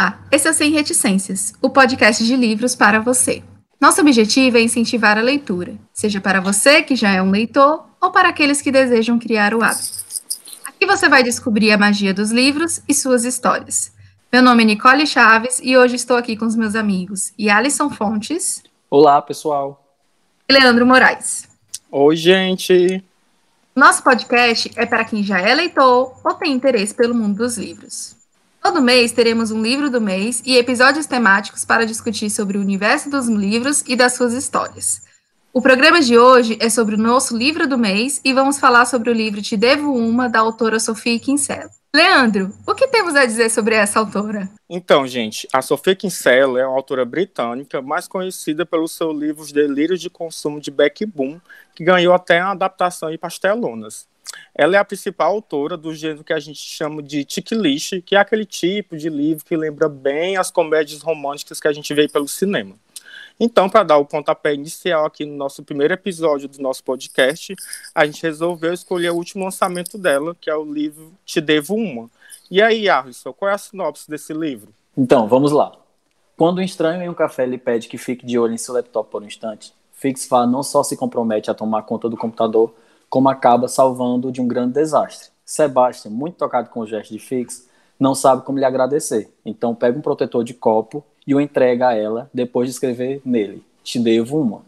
Olá, 0.00 0.18
esse 0.32 0.48
é 0.48 0.50
o 0.50 0.54
Sem 0.54 0.70
Reticências, 0.70 1.52
o 1.60 1.68
podcast 1.68 2.24
de 2.24 2.34
livros 2.34 2.74
para 2.74 3.00
você. 3.00 3.42
Nosso 3.78 4.00
objetivo 4.00 4.56
é 4.56 4.62
incentivar 4.62 5.18
a 5.18 5.20
leitura, 5.20 5.74
seja 5.92 6.22
para 6.22 6.40
você 6.40 6.82
que 6.82 6.96
já 6.96 7.10
é 7.10 7.20
um 7.20 7.30
leitor 7.30 7.84
ou 8.00 8.10
para 8.10 8.30
aqueles 8.30 8.62
que 8.62 8.72
desejam 8.72 9.18
criar 9.18 9.52
o 9.52 9.62
hábito. 9.62 9.98
Aqui 10.64 10.86
você 10.86 11.06
vai 11.06 11.22
descobrir 11.22 11.70
a 11.72 11.76
magia 11.76 12.14
dos 12.14 12.30
livros 12.30 12.80
e 12.88 12.94
suas 12.94 13.26
histórias. 13.26 13.92
Meu 14.32 14.42
nome 14.42 14.62
é 14.62 14.66
Nicole 14.68 15.06
Chaves 15.06 15.60
e 15.62 15.76
hoje 15.76 15.96
estou 15.96 16.16
aqui 16.16 16.34
com 16.34 16.46
os 16.46 16.56
meus 16.56 16.74
amigos 16.74 17.34
Alisson 17.38 17.90
Fontes. 17.90 18.62
Olá, 18.88 19.20
pessoal. 19.20 19.84
E 20.48 20.52
Leandro 20.54 20.86
Moraes. 20.86 21.46
Oi, 21.92 22.16
gente. 22.16 23.04
Nosso 23.76 24.02
podcast 24.02 24.70
é 24.76 24.86
para 24.86 25.04
quem 25.04 25.22
já 25.22 25.38
é 25.40 25.54
leitor 25.54 26.18
ou 26.24 26.34
tem 26.36 26.54
interesse 26.54 26.94
pelo 26.94 27.14
mundo 27.14 27.36
dos 27.36 27.58
livros. 27.58 28.18
Todo 28.62 28.82
mês 28.82 29.10
teremos 29.10 29.50
um 29.50 29.62
livro 29.62 29.88
do 29.88 30.00
mês 30.00 30.42
e 30.44 30.56
episódios 30.56 31.06
temáticos 31.06 31.64
para 31.64 31.86
discutir 31.86 32.28
sobre 32.28 32.58
o 32.58 32.60
universo 32.60 33.08
dos 33.08 33.26
livros 33.26 33.82
e 33.86 33.96
das 33.96 34.14
suas 34.14 34.34
histórias. 34.34 35.02
O 35.52 35.62
programa 35.62 36.00
de 36.00 36.18
hoje 36.18 36.58
é 36.60 36.68
sobre 36.68 36.94
o 36.94 36.98
nosso 36.98 37.34
livro 37.36 37.66
do 37.66 37.78
mês 37.78 38.20
e 38.22 38.34
vamos 38.34 38.58
falar 38.58 38.84
sobre 38.84 39.10
o 39.10 39.14
livro 39.14 39.40
Te 39.40 39.56
Devo 39.56 39.92
Uma, 39.92 40.28
da 40.28 40.40
autora 40.40 40.78
Sofia 40.78 41.18
Kinsella. 41.18 41.70
Leandro, 41.92 42.52
o 42.64 42.74
que 42.74 42.86
temos 42.86 43.16
a 43.16 43.24
dizer 43.24 43.50
sobre 43.50 43.74
essa 43.74 43.98
autora? 43.98 44.48
Então, 44.68 45.06
gente, 45.08 45.48
a 45.52 45.60
Sofia 45.60 45.96
Kinsella 45.96 46.60
é 46.60 46.66
uma 46.66 46.76
autora 46.76 47.04
britânica 47.04 47.82
mais 47.82 48.06
conhecida 48.06 48.64
pelo 48.64 48.86
seu 48.86 49.10
livro 49.10 49.42
Os 49.42 49.50
Delírios 49.50 50.00
de 50.00 50.08
Consumo 50.08 50.60
de 50.60 50.70
Beck 50.70 51.04
Boom, 51.06 51.40
que 51.74 51.82
ganhou 51.82 52.14
até 52.14 52.40
uma 52.40 52.52
adaptação 52.52 53.10
em 53.10 53.18
pastelonas. 53.18 54.06
Ela 54.54 54.76
é 54.76 54.78
a 54.78 54.84
principal 54.84 55.32
autora 55.32 55.76
do 55.76 55.94
gênero 55.94 56.24
que 56.24 56.32
a 56.32 56.38
gente 56.38 56.58
chama 56.58 57.02
de 57.02 57.24
ticklish, 57.24 58.02
que 58.02 58.14
é 58.14 58.18
aquele 58.18 58.44
tipo 58.44 58.96
de 58.96 59.08
livro 59.08 59.44
que 59.44 59.56
lembra 59.56 59.88
bem 59.88 60.36
as 60.36 60.50
comédias 60.50 61.02
românticas 61.02 61.60
que 61.60 61.68
a 61.68 61.72
gente 61.72 61.92
vê 61.94 62.08
pelo 62.08 62.28
cinema. 62.28 62.76
Então, 63.38 63.70
para 63.70 63.82
dar 63.82 63.96
o 63.96 64.04
pontapé 64.04 64.52
inicial 64.52 65.06
aqui 65.06 65.24
no 65.24 65.34
nosso 65.34 65.62
primeiro 65.62 65.94
episódio 65.94 66.46
do 66.46 66.60
nosso 66.60 66.84
podcast, 66.84 67.54
a 67.94 68.04
gente 68.04 68.22
resolveu 68.22 68.72
escolher 68.72 69.10
o 69.10 69.16
último 69.16 69.44
lançamento 69.44 69.96
dela, 69.96 70.36
que 70.38 70.50
é 70.50 70.54
o 70.54 70.70
livro 70.70 71.12
Te 71.24 71.40
Devo 71.40 71.74
Uma. 71.74 72.10
E 72.50 72.60
aí, 72.60 72.88
Arlisson, 72.88 73.32
qual 73.32 73.50
é 73.50 73.54
a 73.54 73.58
sinopse 73.58 74.10
desse 74.10 74.34
livro? 74.34 74.74
Então, 74.96 75.26
vamos 75.26 75.52
lá. 75.52 75.72
Quando 76.36 76.58
um 76.58 76.62
estranho 76.62 77.02
em 77.02 77.08
um 77.08 77.14
café 77.14 77.46
lhe 77.46 77.56
pede 77.56 77.88
que 77.88 77.96
fique 77.96 78.26
de 78.26 78.38
olho 78.38 78.52
em 78.52 78.58
seu 78.58 78.74
laptop 78.74 79.10
por 79.10 79.22
um 79.22 79.26
instante, 79.26 79.72
Fixfar 79.92 80.46
não 80.46 80.62
só 80.62 80.82
se 80.82 80.96
compromete 80.96 81.50
a 81.50 81.54
tomar 81.54 81.82
conta 81.82 82.08
do 82.08 82.16
computador, 82.16 82.74
como 83.10 83.28
acaba 83.28 83.66
salvando 83.66 84.30
de 84.30 84.40
um 84.40 84.46
grande 84.46 84.74
desastre. 84.74 85.30
Sebastian, 85.44 86.12
muito 86.12 86.36
tocado 86.36 86.70
com 86.70 86.80
o 86.80 86.86
gesto 86.86 87.12
de 87.12 87.18
Fix, 87.18 87.68
não 87.98 88.14
sabe 88.14 88.42
como 88.42 88.58
lhe 88.58 88.64
agradecer, 88.64 89.34
então 89.44 89.74
pega 89.74 89.98
um 89.98 90.00
protetor 90.00 90.44
de 90.44 90.54
copo 90.54 91.04
e 91.26 91.34
o 91.34 91.40
entrega 91.40 91.88
a 91.88 91.94
ela 91.94 92.30
depois 92.32 92.68
de 92.68 92.72
escrever 92.72 93.20
nele: 93.24 93.64
Te 93.82 93.98
devo 93.98 94.40
uma. 94.40 94.62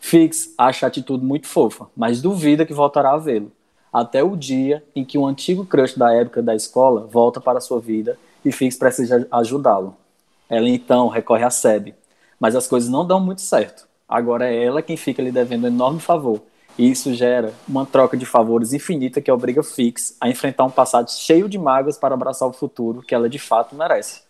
Fix 0.00 0.54
acha 0.56 0.86
a 0.86 0.88
atitude 0.88 1.24
muito 1.24 1.46
fofa, 1.46 1.86
mas 1.94 2.22
duvida 2.22 2.64
que 2.64 2.72
voltará 2.72 3.12
a 3.12 3.18
vê-lo, 3.18 3.52
até 3.92 4.22
o 4.24 4.34
dia 4.34 4.82
em 4.96 5.04
que 5.04 5.18
um 5.18 5.26
antigo 5.26 5.66
crush 5.66 5.96
da 5.96 6.12
época 6.12 6.42
da 6.42 6.56
escola 6.56 7.06
volta 7.06 7.40
para 7.40 7.60
sua 7.60 7.78
vida 7.78 8.18
e 8.42 8.50
Fix 8.50 8.76
precisa 8.76 9.28
ajudá-lo. 9.30 9.94
Ela 10.48 10.68
então 10.68 11.08
recorre 11.08 11.44
a 11.44 11.50
Seb, 11.50 11.94
mas 12.40 12.56
as 12.56 12.66
coisas 12.66 12.88
não 12.88 13.06
dão 13.06 13.20
muito 13.20 13.42
certo. 13.42 13.86
Agora 14.08 14.50
é 14.50 14.64
ela 14.64 14.82
quem 14.82 14.96
fica 14.96 15.22
lhe 15.22 15.30
devendo 15.30 15.64
um 15.64 15.68
enorme 15.68 16.00
favor 16.00 16.40
e 16.78 16.90
isso 16.90 17.14
gera 17.14 17.52
uma 17.68 17.84
troca 17.84 18.16
de 18.16 18.24
favores 18.24 18.72
infinita 18.72 19.20
que 19.20 19.30
obriga 19.30 19.62
Fix 19.62 20.16
a 20.20 20.28
enfrentar 20.28 20.64
um 20.64 20.70
passado 20.70 21.10
cheio 21.10 21.48
de 21.48 21.58
mágoas 21.58 21.98
para 21.98 22.14
abraçar 22.14 22.48
o 22.48 22.52
futuro 22.52 23.02
que 23.02 23.14
ela 23.14 23.28
de 23.28 23.38
fato 23.38 23.74
merece. 23.74 24.22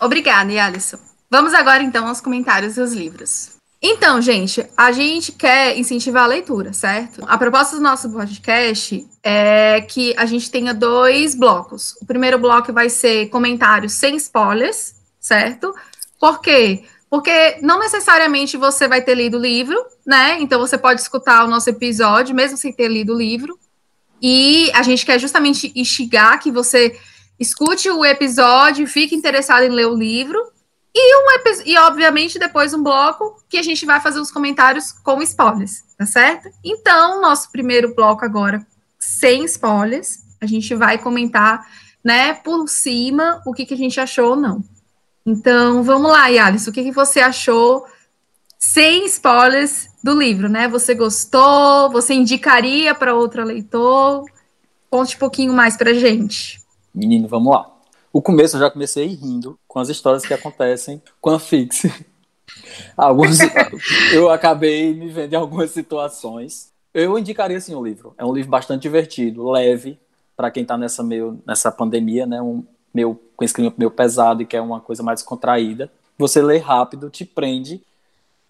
Obrigada, 0.00 0.50
Alisson. 0.64 0.98
Vamos 1.30 1.54
agora 1.54 1.82
então 1.82 2.06
aos 2.08 2.20
comentários 2.20 2.74
dos 2.74 2.92
livros. 2.92 3.60
Então, 3.82 4.20
gente, 4.20 4.66
a 4.76 4.92
gente 4.92 5.32
quer 5.32 5.78
incentivar 5.78 6.24
a 6.24 6.26
leitura, 6.26 6.72
certo? 6.72 7.22
A 7.26 7.38
proposta 7.38 7.76
do 7.76 7.82
nosso 7.82 8.10
podcast 8.10 9.08
é 9.22 9.80
que 9.80 10.14
a 10.18 10.26
gente 10.26 10.50
tenha 10.50 10.74
dois 10.74 11.34
blocos. 11.34 11.96
O 12.02 12.04
primeiro 12.04 12.38
bloco 12.38 12.74
vai 12.74 12.90
ser 12.90 13.28
comentários 13.30 13.94
sem 13.94 14.16
spoilers, 14.16 14.94
certo? 15.18 15.74
Por 16.18 16.42
quê? 16.42 16.84
Porque 16.84 16.99
não 17.60 17.80
necessariamente 17.80 18.56
você 18.56 18.86
vai 18.86 19.02
ter 19.02 19.16
lido 19.16 19.36
o 19.36 19.40
livro, 19.40 19.76
né? 20.06 20.40
Então 20.40 20.60
você 20.60 20.78
pode 20.78 21.00
escutar 21.00 21.44
o 21.44 21.48
nosso 21.48 21.68
episódio, 21.68 22.34
mesmo 22.34 22.56
sem 22.56 22.72
ter 22.72 22.88
lido 22.88 23.14
o 23.14 23.18
livro. 23.18 23.58
E 24.22 24.70
a 24.74 24.82
gente 24.82 25.04
quer 25.04 25.18
justamente 25.18 25.72
instigar 25.74 26.38
que 26.38 26.52
você 26.52 26.96
escute 27.38 27.90
o 27.90 28.04
episódio, 28.04 28.86
fique 28.86 29.14
interessado 29.14 29.64
em 29.64 29.70
ler 29.70 29.86
o 29.86 29.96
livro. 29.96 30.38
E, 30.94 31.16
um, 31.16 31.26
e, 31.64 31.78
obviamente, 31.78 32.38
depois 32.38 32.74
um 32.74 32.82
bloco 32.82 33.42
que 33.48 33.56
a 33.56 33.62
gente 33.62 33.86
vai 33.86 34.00
fazer 34.00 34.20
os 34.20 34.30
comentários 34.30 34.92
com 34.92 35.22
spoilers, 35.22 35.82
tá 35.96 36.04
certo? 36.04 36.48
Então, 36.64 37.20
nosso 37.20 37.50
primeiro 37.50 37.94
bloco 37.94 38.24
agora, 38.24 38.64
sem 38.98 39.44
spoilers, 39.44 40.18
a 40.40 40.46
gente 40.46 40.74
vai 40.74 40.98
comentar, 40.98 41.66
né, 42.04 42.34
por 42.34 42.68
cima 42.68 43.40
o 43.46 43.52
que, 43.52 43.64
que 43.64 43.74
a 43.74 43.76
gente 43.76 44.00
achou 44.00 44.30
ou 44.30 44.36
não. 44.36 44.64
Então, 45.24 45.82
vamos 45.82 46.10
lá, 46.10 46.28
Yalis, 46.28 46.66
o 46.66 46.72
que, 46.72 46.82
que 46.82 46.92
você 46.92 47.20
achou, 47.20 47.84
sem 48.58 49.04
spoilers, 49.06 49.90
do 50.02 50.18
livro, 50.18 50.48
né? 50.48 50.66
Você 50.68 50.94
gostou? 50.94 51.90
Você 51.90 52.14
indicaria 52.14 52.94
para 52.94 53.14
outro 53.14 53.44
leitor? 53.44 54.24
Conte 54.88 55.16
um 55.16 55.18
pouquinho 55.18 55.52
mais 55.52 55.76
para 55.76 55.94
gente. 55.94 56.60
Menino, 56.94 57.28
vamos 57.28 57.52
lá. 57.52 57.70
O 58.12 58.20
começo 58.20 58.56
eu 58.56 58.60
já 58.60 58.70
comecei 58.70 59.06
rindo 59.06 59.58
com 59.68 59.78
as 59.78 59.88
histórias 59.88 60.24
que 60.24 60.34
acontecem 60.34 61.00
com 61.20 61.30
a 61.30 61.38
Fix. 61.38 61.82
Alguns, 62.96 63.38
eu 64.12 64.28
acabei 64.30 64.92
me 64.92 65.08
vendo 65.08 65.32
em 65.32 65.36
algumas 65.36 65.70
situações. 65.70 66.72
Eu 66.92 67.16
indicaria 67.16 67.56
assim 67.56 67.74
o 67.74 67.84
livro. 67.84 68.14
É 68.18 68.24
um 68.24 68.32
livro 68.32 68.50
bastante 68.50 68.82
divertido, 68.82 69.48
leve, 69.48 69.98
para 70.36 70.50
quem 70.50 70.62
está 70.62 70.76
nessa 70.76 71.02
meio 71.04 71.40
nessa 71.46 71.70
pandemia, 71.70 72.26
né? 72.26 72.42
Um, 72.42 72.64
meu, 72.92 73.20
com 73.36 73.44
esse 73.44 73.54
clima 73.54 73.72
meio 73.76 73.90
pesado 73.90 74.42
e 74.42 74.46
que 74.46 74.56
é 74.56 74.60
uma 74.60 74.80
coisa 74.80 75.02
mais 75.02 75.22
contraída. 75.22 75.90
Você 76.18 76.42
lê 76.42 76.58
rápido, 76.58 77.08
te 77.08 77.24
prende, 77.24 77.80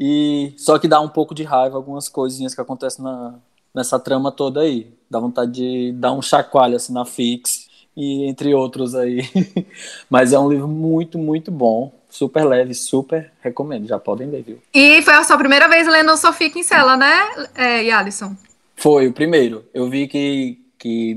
e 0.02 0.54
só 0.56 0.78
que 0.78 0.88
dá 0.88 0.98
um 0.98 1.08
pouco 1.08 1.34
de 1.34 1.42
raiva 1.42 1.76
algumas 1.76 2.08
coisinhas 2.08 2.54
que 2.54 2.60
acontecem 2.60 3.04
na, 3.04 3.34
nessa 3.74 3.98
trama 3.98 4.32
toda 4.32 4.62
aí. 4.62 4.90
Dá 5.10 5.20
vontade 5.20 5.52
de 5.52 5.92
dar 5.92 6.12
um 6.12 6.22
chacoalho 6.22 6.76
assim 6.76 6.94
na 6.94 7.04
Fix 7.04 7.68
e 7.94 8.24
entre 8.24 8.54
outros 8.54 8.94
aí. 8.94 9.28
Mas 10.08 10.32
é 10.32 10.38
um 10.38 10.48
livro 10.48 10.66
muito, 10.66 11.18
muito 11.18 11.50
bom. 11.50 11.92
Super 12.08 12.44
leve, 12.44 12.72
super 12.72 13.30
recomendo. 13.42 13.86
Já 13.86 13.98
podem 13.98 14.30
ler, 14.30 14.42
viu? 14.42 14.58
E 14.72 15.02
foi 15.02 15.12
a 15.12 15.22
sua 15.22 15.36
primeira 15.36 15.68
vez 15.68 15.86
lendo 15.86 16.16
Sofia 16.16 16.48
Kinsella, 16.48 16.96
né, 16.96 17.14
é, 17.54 17.84
e 17.84 17.90
Alisson? 17.90 18.34
Foi 18.76 19.06
o 19.06 19.12
primeiro. 19.12 19.66
Eu 19.74 19.88
vi 19.88 20.08
que, 20.08 20.58
que 20.78 21.14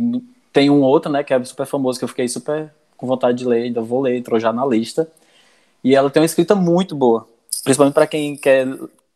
tem 0.51 0.69
um 0.69 0.81
outro, 0.81 1.09
né, 1.09 1.23
que 1.23 1.33
é 1.33 1.43
super 1.45 1.65
famoso, 1.65 1.97
que 1.97 2.03
eu 2.03 2.09
fiquei 2.09 2.27
super 2.27 2.69
com 3.03 3.07
vontade 3.07 3.39
de 3.39 3.45
ler, 3.45 3.63
ainda 3.63 3.81
vou 3.81 3.99
ler, 3.99 4.15
entrou 4.15 4.39
já 4.39 4.53
na 4.53 4.65
lista. 4.65 5.11
E 5.83 5.93
ela 5.93 6.09
tem 6.09 6.21
uma 6.21 6.25
escrita 6.25 6.55
muito 6.55 6.95
boa, 6.95 7.27
principalmente 7.61 7.93
para 7.93 8.07
quem 8.07 8.37
quer 8.37 8.65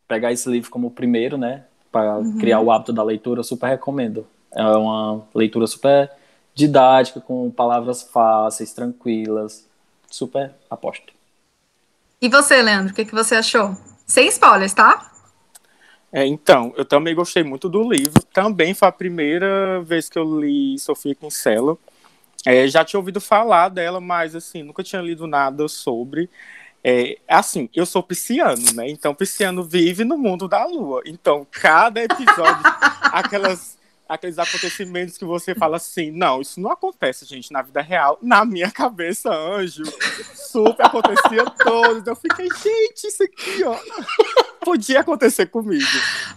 pegar 0.06 0.34
esse 0.34 0.50
livro 0.50 0.70
como 0.70 0.88
o 0.88 0.92
primeiro, 0.92 1.38
né, 1.38 1.64
para 1.90 2.18
uhum. 2.18 2.38
criar 2.38 2.60
o 2.60 2.70
hábito 2.70 2.92
da 2.92 3.02
leitura, 3.02 3.40
eu 3.40 3.46
super 3.46 3.68
recomendo. 3.68 4.28
É 4.54 4.62
uma 4.62 5.24
leitura 5.34 5.66
super 5.68 6.12
didática, 6.54 7.22
com 7.22 7.50
palavras 7.50 8.04
fáceis, 8.04 8.74
tranquilas, 8.74 9.66
super 10.12 10.52
aposto. 10.70 11.14
E 12.22 12.28
você, 12.28 12.62
Leandro, 12.62 12.92
o 12.92 12.96
que, 12.96 13.06
que 13.06 13.16
você 13.16 13.36
achou? 13.36 13.74
Sem 14.06 14.28
spoilers, 14.28 14.74
tá? 14.74 15.14
É, 16.12 16.26
então, 16.26 16.74
eu 16.76 16.84
também 16.84 17.16
gostei 17.16 17.42
muito 17.42 17.70
do 17.70 17.90
livro. 17.90 18.22
Também 18.34 18.74
foi 18.74 18.90
a 18.90 18.92
primeira 18.92 19.82
vez 19.82 20.10
que 20.10 20.20
eu 20.20 20.42
li 20.42 20.78
Sofia 20.78 21.16
Kinsella. 21.16 21.78
É, 22.46 22.68
já 22.68 22.86
tinha 22.86 23.00
ouvido 23.00 23.20
falar 23.20 23.70
dela, 23.70 24.00
mas 24.00 24.36
assim, 24.36 24.64
nunca 24.64 24.84
tinha 24.84 25.02
lido 25.02 25.28
nada 25.28 25.68
sobre. 25.68 26.30
É, 26.84 27.18
assim, 27.28 27.70
eu 27.76 27.86
sou 27.86 28.02
pisciano, 28.02 28.72
né? 28.74 28.90
Então, 28.90 29.14
pisciano 29.14 29.64
vive 29.64 30.06
no 30.06 30.18
mundo 30.18 30.48
da 30.48 30.66
lua. 30.66 31.02
Então, 31.06 31.46
cada 31.52 32.02
episódio, 32.02 32.64
aquelas, 33.12 33.78
aqueles 34.08 34.40
acontecimentos 34.40 35.18
que 35.18 35.26
você 35.26 35.54
fala 35.56 35.78
assim, 35.78 36.12
não, 36.12 36.42
isso 36.42 36.60
não 36.60 36.72
acontece, 36.72 37.26
gente, 37.26 37.52
na 37.52 37.62
vida 37.62 37.82
real. 37.82 38.18
Na 38.22 38.46
minha 38.46 38.72
cabeça, 38.72 39.30
anjo, 39.30 39.84
super 40.34 40.86
acontecia 40.86 41.46
todo. 41.64 42.08
Eu 42.08 42.16
fiquei, 42.16 42.48
gente, 42.50 43.08
isso 43.08 43.24
aqui, 43.24 43.64
ó 43.64 43.78
podia 44.68 45.00
acontecer 45.00 45.46
comigo. 45.46 45.86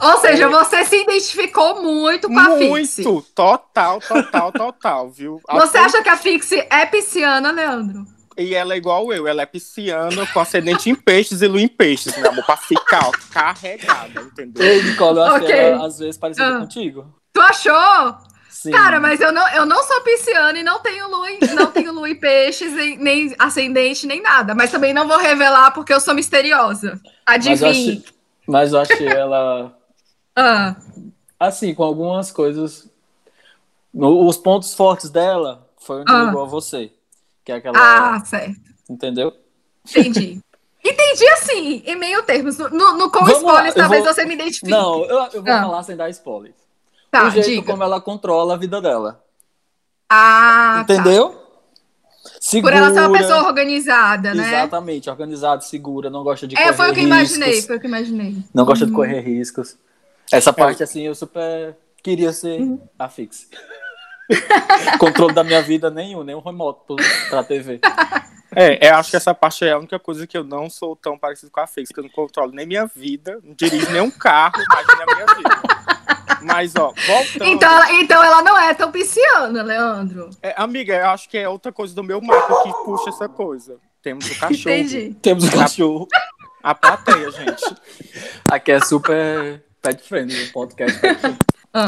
Ou 0.01 0.19
seja, 0.19 0.45
é... 0.45 0.49
você 0.49 0.85
se 0.85 1.03
identificou 1.03 1.83
muito 1.83 2.29
com 2.29 2.39
a 2.39 2.57
Fix. 2.57 2.69
Muito, 2.69 3.27
total, 3.35 3.99
total, 4.01 4.53
total, 4.53 5.11
viu? 5.11 5.41
Você 5.51 5.79
acha 5.79 6.01
que 6.01 6.09
a 6.09 6.17
Fix 6.17 6.53
é 6.53 6.87
pisciana, 6.87 7.51
Leandro? 7.51 8.05
E 8.39 8.55
ela 8.55 8.75
é 8.75 8.77
igual 8.77 9.13
eu, 9.13 9.27
ela 9.27 9.43
é 9.43 9.47
pisciana 9.47 10.27
com 10.29 10.41
ascendente 10.41 10.89
em 10.89 10.95
peixes 10.95 11.43
e 11.43 11.49
lua 11.49 11.61
em 11.61 11.69
peixes, 11.69 12.17
meu 12.17 12.31
amor, 12.31 12.47
pra 12.47 12.57
ficar 12.57 13.09
ó, 13.09 13.13
carregada, 13.31 14.23
entendeu? 14.23 14.65
Ei, 14.65 14.83
Nicole, 14.83 15.19
eu 15.19 15.25
acho 15.25 15.37
okay. 15.37 15.47
que 15.49 15.53
ela, 15.53 15.87
às 15.87 15.99
vezes 15.99 16.17
parecida 16.17 16.57
ah. 16.57 16.61
contigo. 16.61 17.20
Tu 17.41 17.69
achou? 17.69 18.17
Sim. 18.49 18.71
Cara, 18.73 19.01
mas 19.01 19.21
eu 19.21 19.33
não, 19.33 19.49
eu 19.55 19.65
não 19.65 19.83
sou 19.83 20.01
pisciana 20.03 20.59
e 20.59 20.63
não 20.63 20.81
tenho 20.81 21.09
lua, 21.09 21.27
não 21.55 21.67
tenho 21.73 21.93
lua 21.93 22.11
em 22.11 22.15
peixes, 22.15 22.73
e- 22.75 22.97
nem 22.99 23.35
ascendente, 23.39 24.07
nem 24.07 24.21
nada. 24.21 24.55
Mas 24.55 24.71
também 24.71 24.93
não 24.93 25.09
vou 25.09 25.17
revelar 25.17 25.71
porque 25.71 25.95
eu 25.95 26.01
sou 26.01 26.13
misteriosa. 26.15 27.01
Mas 27.27 27.47
eu, 27.47 27.53
Adivinhe. 27.53 27.71
achei, 27.71 28.05
mas 28.47 28.73
eu 28.75 28.81
achei 28.81 29.07
ela, 29.09 29.75
Ah, 30.37 30.77
assim, 31.39 31.75
com 31.75 31.83
algumas 31.85 32.31
coisas. 32.31 32.91
no- 33.95 34.27
os 34.27 34.37
pontos 34.37 34.75
fortes 34.75 35.09
dela 35.09 35.67
foi 35.79 36.05
Ah. 36.07 36.25
ligou 36.25 36.43
a 36.43 36.47
você. 36.47 36.93
Que 37.45 37.53
é 37.53 37.55
aquela. 37.57 37.79
ah, 38.17 38.21
certo. 38.25 38.61
Entendeu? 38.91 39.33
Entendi. 39.89 40.39
Entendi 40.85 41.29
assim, 41.31 41.83
em 41.87 41.97
meio 41.97 42.23
termos. 42.25 42.59
No, 42.59 42.69
no, 42.69 43.11
com 43.11 43.21
Vamos 43.21 43.39
spoilers, 43.39 43.75
lá, 43.75 43.83
talvez 43.83 44.05
vou- 44.05 44.13
você 44.15 44.25
me 44.27 44.35
identifique. 44.35 44.71
Não, 44.71 45.03
eu, 45.05 45.19
eu 45.33 45.43
vou 45.43 45.53
Ah. 45.53 45.63
falar 45.63 45.83
sem 45.83 45.97
dar 45.97 46.11
spoiler. 46.11 46.53
Tá, 47.11 47.27
o 47.27 47.31
jeito 47.31 47.47
diga. 47.49 47.67
como 47.73 47.83
ela 47.83 48.01
controla 48.01 48.55
a 48.55 48.57
vida 48.57 48.81
dela. 48.81 49.23
Ah, 50.09 50.85
tá. 50.87 50.95
entendeu? 50.95 51.31
Por 51.31 52.33
Segura. 52.41 52.77
ela 52.77 52.93
ser 52.93 53.01
uma 53.01 53.19
pessoa 53.19 53.47
organizada, 53.47 54.35
né? 54.35 54.47
Exatamente, 54.49 55.09
organizada, 55.11 55.61
segura, 55.63 56.11
não 56.11 56.23
gosta 56.23 56.47
de 56.47 56.57
É, 56.57 56.63
correr 56.65 56.73
foi 56.75 56.91
o 56.91 56.95
que 56.95 57.01
eu 57.01 57.05
riscos. 57.05 57.37
imaginei, 57.37 57.63
foi 57.63 57.77
o 57.77 57.81
que 57.81 57.87
eu 57.87 57.89
imaginei. 57.89 58.37
Não 58.53 58.65
gosta 58.65 58.85
de 58.87 58.91
Uhum. 58.93 58.97
correr 58.97 59.21
riscos. 59.21 59.77
Essa 60.33 60.53
parte, 60.53 60.83
assim, 60.83 61.03
eu 61.03 61.15
super 61.15 61.77
queria 62.03 62.33
ser 62.33 62.61
Uhum. 62.61 62.81
a 62.99 63.09
fixe. 63.09 63.49
Controle 64.99 65.35
da 65.35 65.43
minha 65.45 65.61
vida 65.63 65.91
nenhum, 65.91 66.23
nenhum 66.23 66.41
remoto 66.41 66.97
pra 67.29 67.43
TV. 67.43 67.81
É, 68.55 68.89
eu 68.91 68.97
acho 68.97 69.11
que 69.11 69.17
essa 69.17 69.33
parte 69.35 69.65
é 69.65 69.73
a 69.73 69.79
única 69.79 69.99
coisa 69.99 70.27
que 70.27 70.37
eu 70.37 70.43
não 70.45 70.69
sou 70.69 70.97
tão 70.97 71.17
parecido 71.19 71.51
com 71.53 71.61
a 71.61 71.67
Fix, 71.67 71.91
que 71.91 72.01
eu 72.01 72.05
não 72.05 72.11
controlo 72.11 72.51
nem 72.53 72.67
minha 72.67 72.85
vida, 72.87 73.39
não 73.45 73.55
dirijo 73.55 73.91
nenhum 73.93 74.11
carro, 74.11 74.55
imagina 74.57 75.05
a 75.05 75.15
minha 75.15 75.27
vida. 75.37 76.20
Mas, 76.43 76.75
ó, 76.77 76.93
voltando. 77.07 77.45
Então 77.45 77.73
ela, 77.73 77.93
então 77.93 78.25
ela 78.25 78.43
não 78.43 78.59
é 78.59 78.75
tão 78.75 78.91
pisciana, 78.91 79.63
Leandro. 79.63 80.31
É, 80.43 80.55
amiga, 80.57 80.95
eu 80.95 81.09
acho 81.11 81.29
que 81.29 81.39
é 81.39 81.49
outra 81.49 81.73
coisa 81.73 81.95
do 81.95 82.03
meu 82.03 82.21
mapa 82.21 82.63
que 82.63 82.73
puxa 82.85 83.11
essa 83.11 83.29
coisa. 83.29 83.77
Temos 84.03 84.27
o 84.31 84.39
cachorro. 84.39 84.75
Entendi. 84.75 85.17
Temos 85.21 85.45
um 85.45 85.51
cachorro. 85.51 86.09
A 86.63 86.75
plateia, 86.75 87.31
gente. 87.31 87.77
Aqui 88.51 88.73
é 88.73 88.81
super 88.81 89.63
pet 89.81 90.03
friendly, 90.03 90.45
o 90.45 90.53
podcast. 90.53 90.99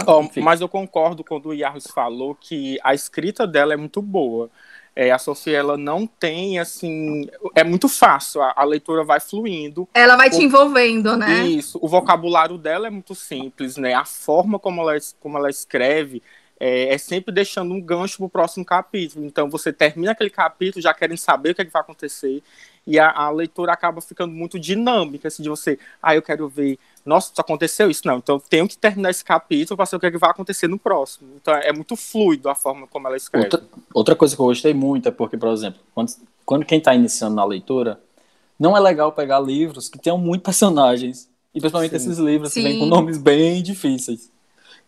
Ó, 0.07 0.23
Enfim. 0.23 0.41
mas 0.41 0.61
eu 0.61 0.69
concordo 0.69 1.25
quando 1.25 1.47
o 1.47 1.55
Yarros 1.55 1.87
falou 1.89 2.35
que 2.35 2.79
a 2.85 2.95
escrita 2.95 3.47
dela 3.47 3.75
é 3.75 3.77
muito 3.77 4.01
boa. 4.01 4.49
É, 4.95 5.11
a 5.11 5.19
Sofia, 5.19 5.59
ela 5.59 5.77
não 5.77 6.07
tem, 6.07 6.59
assim... 6.59 7.29
É 7.55 7.65
muito 7.65 7.89
fácil, 7.89 8.43
a, 8.43 8.53
a 8.57 8.65
leitura 8.65 9.05
vai 9.05 9.21
fluindo. 9.21 9.89
Ela 9.95 10.17
vai 10.17 10.29
te 10.31 10.37
O- 10.39 10.43
envolvendo, 10.43 11.17
né? 11.17 11.49
Isso, 11.49 11.79
o 11.81 11.89
vocabulário 11.89 12.59
dela 12.59 12.87
é 12.89 12.91
muito 12.91 13.15
simples, 13.15 13.77
né? 13.77 13.95
A 13.95 14.05
forma 14.05 14.59
como 14.59 14.81
ela, 14.83 14.99
como 15.21 15.39
ela 15.39 15.49
escreve 15.51 16.23
é, 16.59 16.95
é 16.95 16.99
sempre 16.99 17.33
deixando 17.35 17.73
um 17.75 17.81
gancho 17.81 18.19
pro 18.19 18.29
próximo 18.29 18.65
capítulo. 18.65 19.25
Então 19.25 19.49
você 19.51 19.73
termina 19.73 20.13
aquele 20.13 20.31
capítulo 20.31 20.83
já 20.83 20.95
querendo 20.95 21.19
saber 21.19 21.51
o 21.51 21.55
que, 21.55 21.63
é 21.63 21.65
que 21.65 21.71
vai 21.73 21.83
acontecer 21.83 22.43
e 22.87 22.99
a, 22.99 23.11
a 23.11 23.31
leitura 23.31 23.73
acaba 23.73 24.01
ficando 24.01 24.33
muito 24.33 24.59
dinâmica, 24.59 25.29
assim, 25.29 25.43
de 25.43 25.49
você, 25.49 25.79
ah, 26.03 26.15
eu 26.15 26.23
quero 26.23 26.49
ver, 26.49 26.79
nossa, 27.05 27.33
isso 27.33 27.41
aconteceu 27.41 27.91
isso? 27.91 28.07
Não, 28.07 28.19
então 28.19 28.37
eu 28.37 28.41
tenho 28.41 28.69
que 28.69 28.77
terminar 28.79 29.11
esse 29.11 29.25
capítulo 29.25 29.77
para 29.77 29.87
saber 29.87 29.97
o 29.97 30.01
que, 30.01 30.07
é 30.07 30.11
que 30.13 30.19
vai 30.19 30.31
acontecer 30.31 30.69
no 30.69 30.79
próximo. 30.79 31.31
Então 31.37 31.55
é 31.55 31.73
muito 31.73 31.97
fluido 31.97 32.49
a 32.49 32.55
forma 32.55 32.87
como 32.87 33.07
ela 33.09 33.17
escreve. 33.17 33.47
Outra, 33.47 33.63
outra 33.93 34.17
coisa 34.17 34.35
que 34.37 34.41
eu 34.41 34.47
gostei 34.47 34.73
muito 34.75 35.09
é 35.09 35.13
porque, 35.13 35.37
por 35.37 35.49
exemplo, 35.49 35.81
quando, 35.95 36.13
quando 36.45 36.65
quem 36.65 36.79
está 36.79 36.95
iniciando 36.95 37.35
na 37.35 37.45
leitura, 37.45 38.01
não 38.59 38.77
é 38.77 38.81
legal 38.81 39.13
pegar 39.13 39.41
livros 39.41 39.89
que 39.89 39.99
tenham 39.99 40.19
muitos 40.19 40.45
personagens. 40.45 41.29
E 41.55 41.61
principalmente 41.61 41.91
Sim. 41.91 41.97
esses 41.97 42.19
livros 42.19 42.55
que 42.55 42.63
vêm 42.63 42.73
Sim. 42.73 42.79
com 42.79 42.87
nomes 42.87 43.19
bem 43.19 43.63
difíceis. 43.63 44.31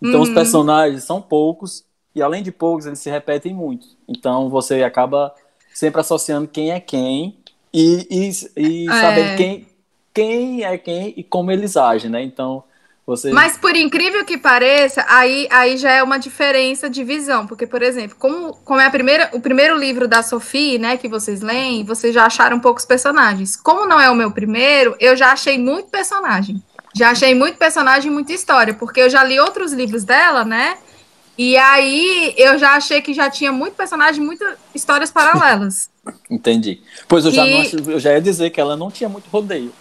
Então 0.00 0.20
os 0.22 0.28
Uhum. 0.28 0.34
personagens 0.34 1.04
são 1.04 1.20
poucos, 1.20 1.84
e 2.14 2.22
além 2.22 2.42
de 2.42 2.52
poucos, 2.52 2.86
eles 2.86 2.98
se 3.00 3.10
repetem 3.10 3.52
muito. 3.52 3.86
Então 4.08 4.48
você 4.48 4.82
acaba 4.82 5.34
sempre 5.74 6.00
associando 6.00 6.46
quem 6.48 6.70
é 6.70 6.78
quem 6.80 7.36
e, 7.72 8.06
e, 8.10 8.30
e 8.56 8.88
É. 8.88 9.00
saber 9.00 9.36
quem, 9.36 9.66
quem 10.14 10.62
é 10.64 10.78
quem 10.78 11.12
e 11.16 11.24
como 11.24 11.50
eles 11.50 11.76
agem, 11.76 12.10
né? 12.10 12.22
Então 12.22 12.62
você. 13.06 13.30
Mas 13.32 13.58
por 13.58 13.74
incrível 13.76 14.24
que 14.24 14.38
pareça, 14.38 15.04
aí, 15.08 15.46
aí 15.50 15.76
já 15.76 15.90
é 15.90 16.02
uma 16.02 16.18
diferença 16.18 16.88
de 16.88 17.04
visão. 17.04 17.46
Porque, 17.46 17.66
por 17.66 17.82
exemplo, 17.82 18.16
como, 18.18 18.54
como 18.64 18.80
é 18.80 18.86
a 18.86 18.90
primeira, 18.90 19.28
o 19.32 19.40
primeiro 19.40 19.76
livro 19.76 20.08
da 20.08 20.22
Sophie, 20.22 20.78
né, 20.78 20.96
que 20.96 21.08
vocês 21.08 21.42
leem, 21.42 21.84
vocês 21.84 22.14
já 22.14 22.24
acharam 22.24 22.60
poucos 22.60 22.84
personagens. 22.86 23.56
Como 23.56 23.86
não 23.86 24.00
é 24.00 24.08
o 24.08 24.14
meu 24.14 24.30
primeiro, 24.30 24.96
eu 24.98 25.16
já 25.16 25.32
achei 25.32 25.58
muito 25.58 25.88
personagem. 25.88 26.62
Já 26.96 27.10
achei 27.10 27.34
muito 27.34 27.58
personagem 27.58 28.08
e 28.10 28.14
muita 28.14 28.32
história, 28.32 28.72
porque 28.72 29.00
eu 29.00 29.10
já 29.10 29.24
li 29.24 29.38
outros 29.40 29.72
livros 29.72 30.04
dela, 30.04 30.44
né? 30.44 30.78
E 31.36 31.56
aí 31.56 32.32
eu 32.38 32.56
já 32.56 32.76
achei 32.76 33.02
que 33.02 33.12
já 33.12 33.28
tinha 33.28 33.50
muito 33.50 33.74
personagem, 33.74 34.24
muitas 34.24 34.56
histórias 34.72 35.10
paralelas. 35.10 35.90
Entendi. 36.30 36.80
Pois 37.08 37.24
eu 37.24 37.32
já, 37.32 37.44
E- 37.44 37.50
não 37.76 37.92
eu 37.92 37.98
já 37.98 38.12
ia 38.12 38.20
dizer 38.20 38.50
que 38.50 38.60
ela 38.60 38.76
não 38.76 38.90
tinha 38.90 39.08
muito 39.08 39.28
rodeio. 39.28 39.72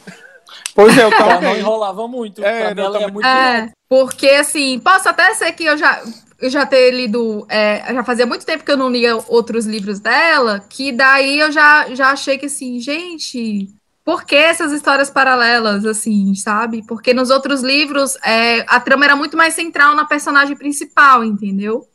Pois 0.75 0.97
é, 0.97 1.03
eu 1.03 1.11
Ela 1.11 1.41
não 1.41 1.57
enrolava 1.57 2.07
muito. 2.07 2.43
É, 2.43 2.73
pra 2.73 2.83
ela 2.83 3.03
é 3.03 3.11
muito 3.11 3.25
É, 3.25 3.69
porque 3.89 4.29
assim, 4.29 4.79
posso 4.79 5.07
até 5.07 5.33
ser 5.33 5.51
que 5.53 5.65
eu 5.65 5.77
já, 5.77 6.01
eu 6.39 6.49
já 6.49 6.65
ter 6.65 6.91
lido, 6.91 7.45
é, 7.49 7.93
já 7.93 8.03
fazia 8.03 8.25
muito 8.25 8.45
tempo 8.45 8.63
que 8.63 8.71
eu 8.71 8.77
não 8.77 8.89
lia 8.89 9.15
outros 9.27 9.65
livros 9.65 9.99
dela, 9.99 10.59
que 10.69 10.91
daí 10.91 11.39
eu 11.39 11.51
já, 11.51 11.93
já 11.93 12.09
achei 12.11 12.37
que 12.37 12.47
assim, 12.47 12.79
gente, 12.79 13.69
por 14.03 14.25
que 14.25 14.35
essas 14.35 14.71
histórias 14.71 15.09
paralelas, 15.09 15.85
assim, 15.85 16.33
sabe? 16.35 16.83
Porque 16.87 17.13
nos 17.13 17.29
outros 17.29 17.61
livros 17.61 18.17
é, 18.23 18.65
a 18.67 18.79
trama 18.79 19.05
era 19.05 19.15
muito 19.15 19.37
mais 19.37 19.53
central 19.53 19.95
na 19.95 20.05
personagem 20.05 20.55
principal, 20.57 21.23
entendeu? 21.23 21.87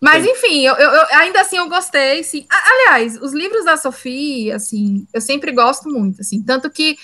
Mas 0.00 0.24
enfim, 0.26 0.62
eu, 0.66 0.74
eu- 0.74 1.06
ainda 1.16 1.40
assim 1.42 1.58
eu 1.58 1.68
gostei, 1.68 2.24
sim. 2.24 2.44
Aliás, 2.50 3.16
os 3.22 3.32
livros 3.32 3.64
da 3.64 3.76
Sofia, 3.76 4.56
assim, 4.56 5.06
eu 5.14 5.20
sempre 5.20 5.52
gosto 5.52 5.88
muito, 5.88 6.20
assim, 6.20 6.42
tanto 6.42 6.68
que 6.68 6.96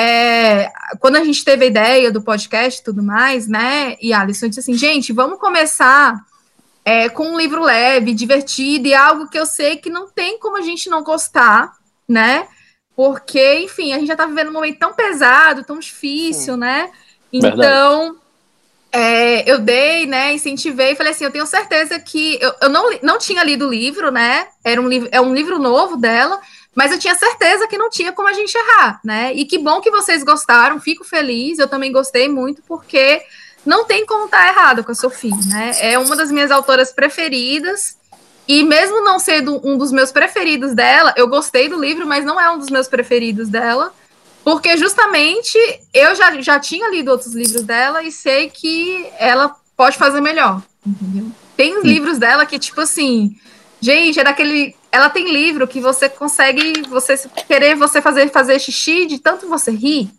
é, 0.00 0.70
quando 1.00 1.16
a 1.16 1.24
gente 1.24 1.44
teve 1.44 1.64
a 1.64 1.66
ideia 1.66 2.12
do 2.12 2.22
podcast 2.22 2.80
e 2.80 2.84
tudo 2.84 3.02
mais, 3.02 3.48
né? 3.48 3.96
E 4.00 4.12
a 4.12 4.20
Alisson 4.20 4.46
disse 4.46 4.60
assim, 4.60 4.74
gente, 4.74 5.12
vamos 5.12 5.40
começar 5.40 6.24
é, 6.84 7.08
com 7.08 7.24
um 7.24 7.36
livro 7.36 7.60
leve, 7.64 8.14
divertido 8.14 8.86
e 8.86 8.94
algo 8.94 9.28
que 9.28 9.36
eu 9.36 9.44
sei 9.44 9.76
que 9.76 9.90
não 9.90 10.08
tem 10.08 10.38
como 10.38 10.56
a 10.56 10.60
gente 10.60 10.88
não 10.88 11.02
gostar, 11.02 11.72
né? 12.08 12.46
Porque, 12.94 13.58
enfim, 13.58 13.92
a 13.92 13.98
gente 13.98 14.06
já 14.06 14.14
tá 14.14 14.24
vivendo 14.24 14.50
um 14.50 14.52
momento 14.52 14.78
tão 14.78 14.92
pesado, 14.92 15.64
tão 15.64 15.80
difícil, 15.80 16.56
né? 16.56 16.92
Verdade. 17.32 17.56
Então, 17.56 18.16
é, 18.92 19.50
eu 19.50 19.58
dei, 19.58 20.06
né? 20.06 20.32
Incentivei, 20.32 20.94
falei 20.94 21.10
assim, 21.10 21.24
eu 21.24 21.32
tenho 21.32 21.44
certeza 21.44 21.98
que 21.98 22.38
eu, 22.40 22.54
eu 22.62 22.68
não, 22.68 22.88
não 23.02 23.18
tinha 23.18 23.42
lido 23.42 23.66
o 23.66 23.70
livro, 23.70 24.12
né? 24.12 24.46
Era 24.62 24.80
um 24.80 24.88
livro, 24.88 25.08
é 25.10 25.20
um 25.20 25.34
livro 25.34 25.58
novo 25.58 25.96
dela, 25.96 26.40
mas 26.74 26.92
eu 26.92 26.98
tinha 26.98 27.14
certeza 27.14 27.66
que 27.66 27.78
não 27.78 27.90
tinha 27.90 28.12
como 28.12 28.28
a 28.28 28.32
gente 28.32 28.56
errar, 28.56 29.00
né? 29.04 29.32
E 29.34 29.44
que 29.44 29.58
bom 29.58 29.80
que 29.80 29.90
vocês 29.90 30.22
gostaram, 30.22 30.80
fico 30.80 31.04
feliz, 31.04 31.58
eu 31.58 31.68
também 31.68 31.90
gostei 31.90 32.28
muito, 32.28 32.62
porque 32.66 33.22
não 33.66 33.84
tem 33.84 34.06
como 34.06 34.26
estar 34.26 34.48
errado 34.48 34.84
com 34.84 34.92
a 34.92 34.94
Sophie, 34.94 35.34
né? 35.48 35.72
É 35.80 35.98
uma 35.98 36.14
das 36.14 36.30
minhas 36.30 36.50
autoras 36.50 36.92
preferidas, 36.92 37.96
e 38.46 38.62
mesmo 38.62 39.02
não 39.02 39.18
sendo 39.18 39.60
um 39.62 39.76
dos 39.76 39.92
meus 39.92 40.10
preferidos 40.10 40.74
dela, 40.74 41.12
eu 41.16 41.28
gostei 41.28 41.68
do 41.68 41.78
livro, 41.78 42.06
mas 42.06 42.24
não 42.24 42.40
é 42.40 42.50
um 42.50 42.58
dos 42.58 42.70
meus 42.70 42.88
preferidos 42.88 43.48
dela, 43.48 43.92
porque 44.42 44.76
justamente 44.78 45.58
eu 45.92 46.14
já, 46.14 46.40
já 46.40 46.58
tinha 46.58 46.88
lido 46.90 47.10
outros 47.10 47.34
livros 47.34 47.62
dela 47.62 48.02
e 48.02 48.10
sei 48.10 48.48
que 48.48 49.06
ela 49.18 49.54
pode 49.76 49.98
fazer 49.98 50.22
melhor, 50.22 50.62
entendeu? 50.86 51.30
Tem 51.54 51.76
uns 51.76 51.84
livros 51.84 52.18
dela 52.18 52.46
que, 52.46 52.58
tipo 52.58 52.80
assim, 52.80 53.36
gente, 53.80 54.18
é 54.18 54.24
daquele. 54.24 54.74
Ela 54.90 55.10
tem 55.10 55.30
livro 55.32 55.68
que 55.68 55.80
você 55.80 56.08
consegue 56.08 56.82
você 56.88 57.18
querer 57.46 57.74
você 57.76 58.00
fazer 58.00 58.30
fazer 58.30 58.58
xixi 58.58 59.06
de 59.06 59.18
tanto 59.18 59.48
você 59.48 59.70
rir. 59.70 60.10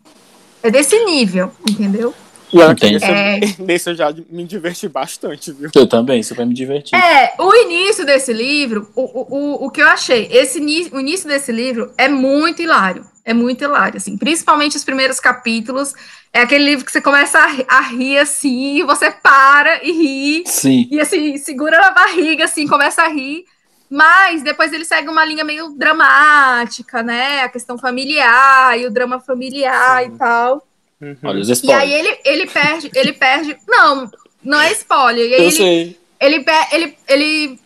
É 0.62 0.70
desse 0.70 1.04
nível, 1.04 1.50
entendeu? 1.68 2.14
E 2.52 2.60
Entendi. 2.60 2.94
nesse, 2.94 3.04
É. 3.06 3.38
eu- 3.58 3.64
nesse 3.64 3.90
eu 3.90 3.94
já 3.94 4.12
me 4.28 4.44
diverti 4.44 4.88
bastante, 4.88 5.52
viu? 5.52 5.70
Eu 5.74 5.86
também, 5.86 6.22
super 6.22 6.44
me 6.44 6.52
diverti. 6.52 6.94
É, 6.94 7.32
o 7.38 7.54
início 7.54 8.04
desse 8.04 8.32
livro, 8.32 8.88
o, 8.94 9.02
o, 9.02 9.26
o, 9.30 9.66
o 9.66 9.70
que 9.70 9.80
eu 9.80 9.86
achei, 9.86 10.28
esse 10.32 10.58
o 10.92 11.00
início 11.00 11.28
desse 11.28 11.52
livro 11.52 11.92
é 11.96 12.08
muito 12.08 12.60
hilário. 12.60 13.04
É 13.24 13.32
muito 13.32 13.62
hilário, 13.62 13.98
assim. 13.98 14.16
Principalmente 14.16 14.76
os 14.76 14.84
primeiros 14.84 15.20
capítulos. 15.20 15.94
É 16.32 16.40
aquele 16.40 16.64
livro 16.64 16.84
que 16.84 16.90
você 16.92 17.00
começa 17.00 17.38
a, 17.38 17.78
a 17.78 17.80
rir 17.82 18.18
assim, 18.18 18.78
e 18.78 18.82
você 18.82 19.10
para 19.10 19.84
e 19.84 19.92
ri. 19.92 20.42
Sim. 20.46 20.88
E 20.90 21.00
assim, 21.00 21.36
segura 21.36 21.78
na 21.78 21.90
barriga, 21.92 22.44
assim, 22.44 22.66
começa 22.66 23.02
a 23.02 23.08
rir. 23.08 23.44
Mas 23.90 24.42
depois 24.42 24.72
ele 24.72 24.84
segue 24.84 25.08
uma 25.08 25.24
linha 25.24 25.42
meio 25.44 25.70
dramática, 25.70 27.02
né? 27.02 27.42
A 27.42 27.48
questão 27.48 27.76
familiar 27.76 28.78
e 28.78 28.86
o 28.86 28.90
drama 28.90 29.18
familiar 29.18 30.04
Sim. 30.04 30.14
e 30.14 30.18
tal. 30.18 30.66
Uhum. 31.00 31.16
Olha 31.24 31.40
os 31.40 31.48
E 31.48 31.52
spoilers. 31.52 31.82
aí 31.82 31.92
ele, 31.92 32.18
ele 32.24 32.46
perde, 32.46 32.90
ele 32.94 33.12
perde. 33.12 33.56
Não, 33.66 34.08
não 34.44 34.60
é 34.60 34.70
spoiler. 34.72 35.28
E 35.28 35.34
aí 35.34 35.40
Eu 35.40 35.46
ele, 35.48 35.56
sei. 35.56 36.00
ele, 36.20 36.44
ele, 36.72 36.96
ele 37.08 37.60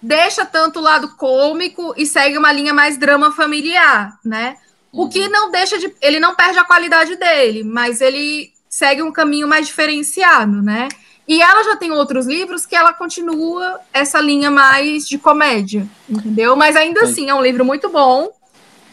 deixa 0.00 0.46
tanto 0.46 0.78
o 0.78 0.82
lado 0.82 1.14
cômico 1.16 1.92
e 1.96 2.06
segue 2.06 2.38
uma 2.38 2.52
linha 2.52 2.72
mais 2.72 2.96
drama 2.96 3.30
familiar, 3.32 4.18
né? 4.24 4.56
O 4.92 5.08
que 5.08 5.28
não 5.28 5.50
deixa 5.50 5.78
de. 5.78 5.94
Ele 6.00 6.18
não 6.18 6.34
perde 6.34 6.58
a 6.58 6.64
qualidade 6.64 7.16
dele, 7.16 7.62
mas 7.62 8.00
ele 8.00 8.50
segue 8.68 9.02
um 9.02 9.12
caminho 9.12 9.46
mais 9.46 9.66
diferenciado, 9.66 10.62
né? 10.62 10.88
E 11.26 11.40
ela 11.40 11.62
já 11.62 11.76
tem 11.76 11.92
outros 11.92 12.26
livros 12.26 12.66
que 12.66 12.74
ela 12.74 12.92
continua 12.92 13.80
essa 13.92 14.20
linha 14.20 14.50
mais 14.50 15.06
de 15.06 15.16
comédia, 15.16 15.86
entendeu? 16.08 16.56
Mas 16.56 16.74
ainda 16.74 17.06
Sim. 17.06 17.12
assim 17.12 17.30
é 17.30 17.34
um 17.34 17.42
livro 17.42 17.64
muito 17.64 17.88
bom 17.88 18.30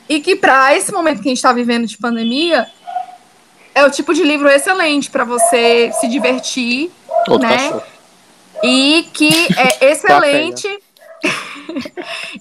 e 0.07 0.19
que 0.19 0.35
para 0.35 0.75
esse 0.75 0.91
momento 0.91 1.21
que 1.21 1.27
a 1.27 1.31
gente 1.31 1.37
está 1.37 1.51
vivendo 1.51 1.87
de 1.87 1.97
pandemia 1.97 2.67
é 3.73 3.85
o 3.85 3.91
tipo 3.91 4.13
de 4.13 4.23
livro 4.23 4.47
excelente 4.47 5.09
para 5.09 5.23
você 5.23 5.91
se 5.99 6.07
divertir, 6.07 6.91
Outro 7.27 7.47
né? 7.47 7.57
Cachorro. 7.57 7.83
E 8.63 9.07
que 9.13 9.29
é 9.55 9.91
excelente 9.91 10.67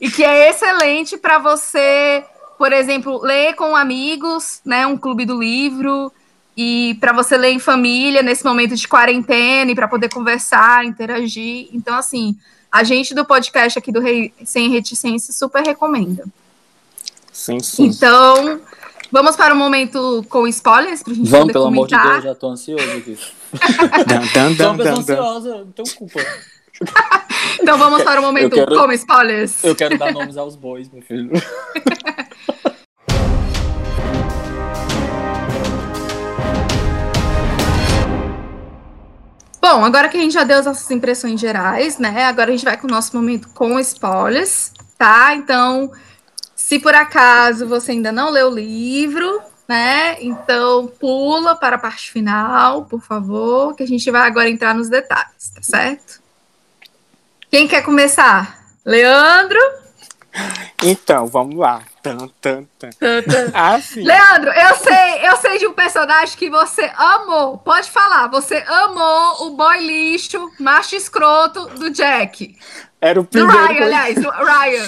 e 0.01 0.11
que 0.11 0.25
é 0.25 0.49
excelente 0.49 1.17
para 1.17 1.39
você, 1.39 2.25
por 2.57 2.73
exemplo, 2.73 3.21
ler 3.23 3.55
com 3.55 3.77
amigos, 3.77 4.61
né? 4.65 4.87
Um 4.87 4.97
clube 4.97 5.27
do 5.27 5.39
livro 5.39 6.13
e 6.57 6.97
para 7.01 7.13
você 7.13 7.37
ler 7.37 7.51
em 7.51 7.59
família 7.59 8.23
nesse 8.23 8.45
momento 8.45 8.75
de 8.75 8.89
quarentena 8.89 9.71
e 9.71 9.75
para 9.75 9.87
poder 9.87 10.09
conversar, 10.09 10.85
interagir. 10.85 11.69
Então, 11.73 11.95
assim, 11.95 12.35
a 12.73 12.83
gente 12.83 13.15
do 13.15 13.25
podcast 13.27 13.79
aqui 13.79 13.93
do 13.93 14.01
Rei 14.01 14.33
Sem 14.45 14.71
Reticência 14.71 15.35
super 15.35 15.63
recomenda. 15.63 16.25
Sim, 17.31 17.61
sim. 17.61 17.85
Então, 17.85 18.59
vamos 19.13 19.37
para 19.37 19.53
o 19.53 19.57
momento 19.57 20.25
com 20.31 20.47
spoilers 20.47 21.03
para 21.03 21.13
a 21.13 21.17
gente 21.17 21.29
Vamos, 21.29 21.53
pelo 21.53 21.67
comentar. 21.67 22.01
amor 22.01 22.07
de 22.07 22.13
Deus, 22.13 22.25
já 22.25 22.33
estou 22.33 22.51
ansioso 22.51 22.91
aqui. 22.91 23.19
dan, 24.33 24.53
dan, 24.53 24.77
pessoa 24.79 24.99
ansiosa, 24.99 25.57
não 25.59 25.73
tenho 25.73 25.95
culpa. 25.95 26.21
então 27.61 27.79
vamos 27.79 28.03
para 28.03 28.19
o 28.19 28.23
momento 28.23 28.55
quero, 28.55 28.75
com 28.75 28.91
spoilers. 28.93 29.63
Eu 29.63 29.77
quero 29.77 29.99
dar 29.99 30.11
nomes 30.11 30.39
aos 30.39 30.57
bois, 30.57 30.89
meu 30.89 31.03
filho. 31.03 31.33
agora 39.87 40.09
que 40.09 40.17
a 40.17 40.21
gente 40.21 40.35
já 40.35 40.45
deu 40.45 40.59
as 40.59 40.67
nossas 40.67 40.91
impressões 40.91 41.41
gerais, 41.41 41.99
né? 41.99 42.25
Agora 42.25 42.51
a 42.51 42.53
gente 42.53 42.65
vai 42.65 42.77
com 42.77 42.87
o 42.87 42.91
nosso 42.91 43.17
momento 43.17 43.49
com 43.51 43.79
spoilers, 43.81 44.73
tá? 44.99 45.35
Então, 45.35 45.91
se 46.55 46.79
por 46.79 46.95
acaso 46.95 47.67
você 47.67 47.93
ainda 47.93 48.13
não 48.13 48.31
leu 48.31 48.49
o 48.49 48.55
livro, 48.55 49.41
né? 49.69 50.23
Então, 50.23 50.87
pula 50.87 51.57
para 51.57 51.77
a 51.77 51.79
parte 51.79 52.11
final, 52.11 52.85
por 52.85 53.01
favor, 53.01 53.75
que 53.75 53.83
a 53.83 53.87
gente 53.87 54.11
vai 54.11 54.27
agora 54.27 54.49
entrar 54.49 54.75
nos 54.75 54.89
detalhes, 54.89 55.51
tá 55.55 55.63
certo? 55.63 56.21
Quem 57.51 57.67
quer 57.67 57.83
começar? 57.83 58.67
Leandro? 58.85 59.59
Então, 60.83 61.27
vamos 61.27 61.57
lá. 61.57 61.83
Tan, 62.03 62.29
tan, 62.41 62.65
tan. 62.79 62.91
Ah, 63.55 63.81
sim. 63.81 64.03
Leandro, 64.03 64.51
eu 64.51 64.77
sei, 64.77 65.29
eu 65.29 65.37
sei 65.37 65.59
de 65.59 65.67
um 65.67 65.73
personagem 65.73 66.37
que 66.37 66.51
você 66.51 66.91
amou. 66.97 67.59
Pode 67.59 67.91
falar, 67.91 68.29
você 68.29 68.57
amou 68.67 69.47
o 69.47 69.51
boy 69.57 69.79
lixo, 69.81 70.51
macho 70.61 70.95
escroto 70.95 71.67
do 71.79 71.91
Jack. 71.91 72.57
Era 73.01 73.21
o 73.21 73.25
primeiro. 73.25 73.57
Do 73.57 73.67
Ryan, 73.67 73.85
aliás, 73.85 74.15
do 74.15 74.31
Ryan, 74.31 74.87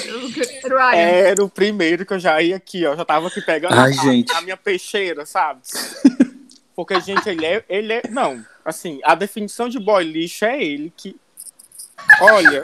Ryan. 0.65 0.97
Era 0.97 1.45
o 1.45 1.49
primeiro 1.49 2.07
que 2.07 2.15
eu 2.15 2.19
já 2.19 2.41
ia 2.41 2.57
aqui, 2.57 2.87
ó. 2.87 2.97
Já 2.97 3.05
tava 3.05 3.29
aqui 3.29 3.41
pegando 3.41 3.75
Ai, 3.75 3.91
a, 3.91 3.93
gente. 3.93 4.33
a 4.35 4.41
minha 4.41 4.57
peixeira, 4.57 5.27
sabe? 5.27 5.61
Porque, 6.75 7.01
gente, 7.01 7.29
ele 7.29 7.45
é, 7.45 7.65
ele 7.69 7.93
é. 7.93 8.03
Não, 8.09 8.45
assim, 8.65 9.01
a 9.03 9.15
definição 9.15 9.69
de 9.69 9.79
boy 9.79 10.05
lixo 10.05 10.45
é 10.45 10.63
ele 10.63 10.93
que. 10.97 11.17
Olha, 12.21 12.63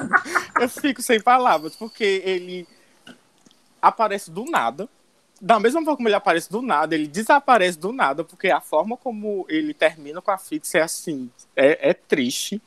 eu 0.60 0.68
fico 0.68 1.02
sem 1.02 1.20
palavras, 1.20 1.76
porque 1.76 2.22
ele 2.24 2.66
aparece 3.80 4.30
do 4.30 4.44
nada. 4.44 4.88
Da 5.40 5.60
mesma 5.60 5.80
forma 5.80 5.96
como 5.96 6.08
ele 6.08 6.16
aparece 6.16 6.50
do 6.50 6.60
nada, 6.60 6.94
ele 6.94 7.06
desaparece 7.06 7.78
do 7.78 7.92
nada, 7.92 8.24
porque 8.24 8.50
a 8.50 8.60
forma 8.60 8.96
como 8.96 9.46
ele 9.48 9.72
termina 9.72 10.20
com 10.20 10.30
a 10.32 10.38
Fix 10.38 10.74
é 10.74 10.82
assim, 10.82 11.30
é, 11.54 11.90
é 11.90 11.94
triste. 11.94 12.60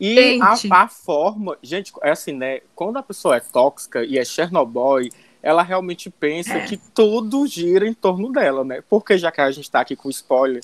E 0.00 0.40
a, 0.40 0.54
a, 0.82 0.88
forma, 0.88 1.58
gente, 1.60 1.92
é 2.02 2.10
assim, 2.10 2.32
né? 2.32 2.60
Quando 2.74 2.98
a 2.98 3.02
pessoa 3.02 3.36
é 3.36 3.40
tóxica 3.40 4.04
e 4.04 4.16
é 4.16 4.24
Chernobyl, 4.24 5.10
ela 5.42 5.62
realmente 5.62 6.08
pensa 6.08 6.60
que 6.60 6.76
tudo 6.76 7.46
gira 7.48 7.86
em 7.86 7.94
torno 7.94 8.30
dela, 8.30 8.64
né? 8.64 8.82
Porque 8.88 9.18
já 9.18 9.32
que 9.32 9.40
a 9.40 9.50
gente 9.50 9.68
tá 9.68 9.80
aqui 9.80 9.96
com 9.96 10.08
spoiler, 10.08 10.62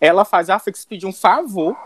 ela 0.00 0.24
faz 0.24 0.50
a 0.50 0.58
Fix 0.58 0.84
pedir 0.84 1.06
um 1.06 1.12
favor, 1.12 1.76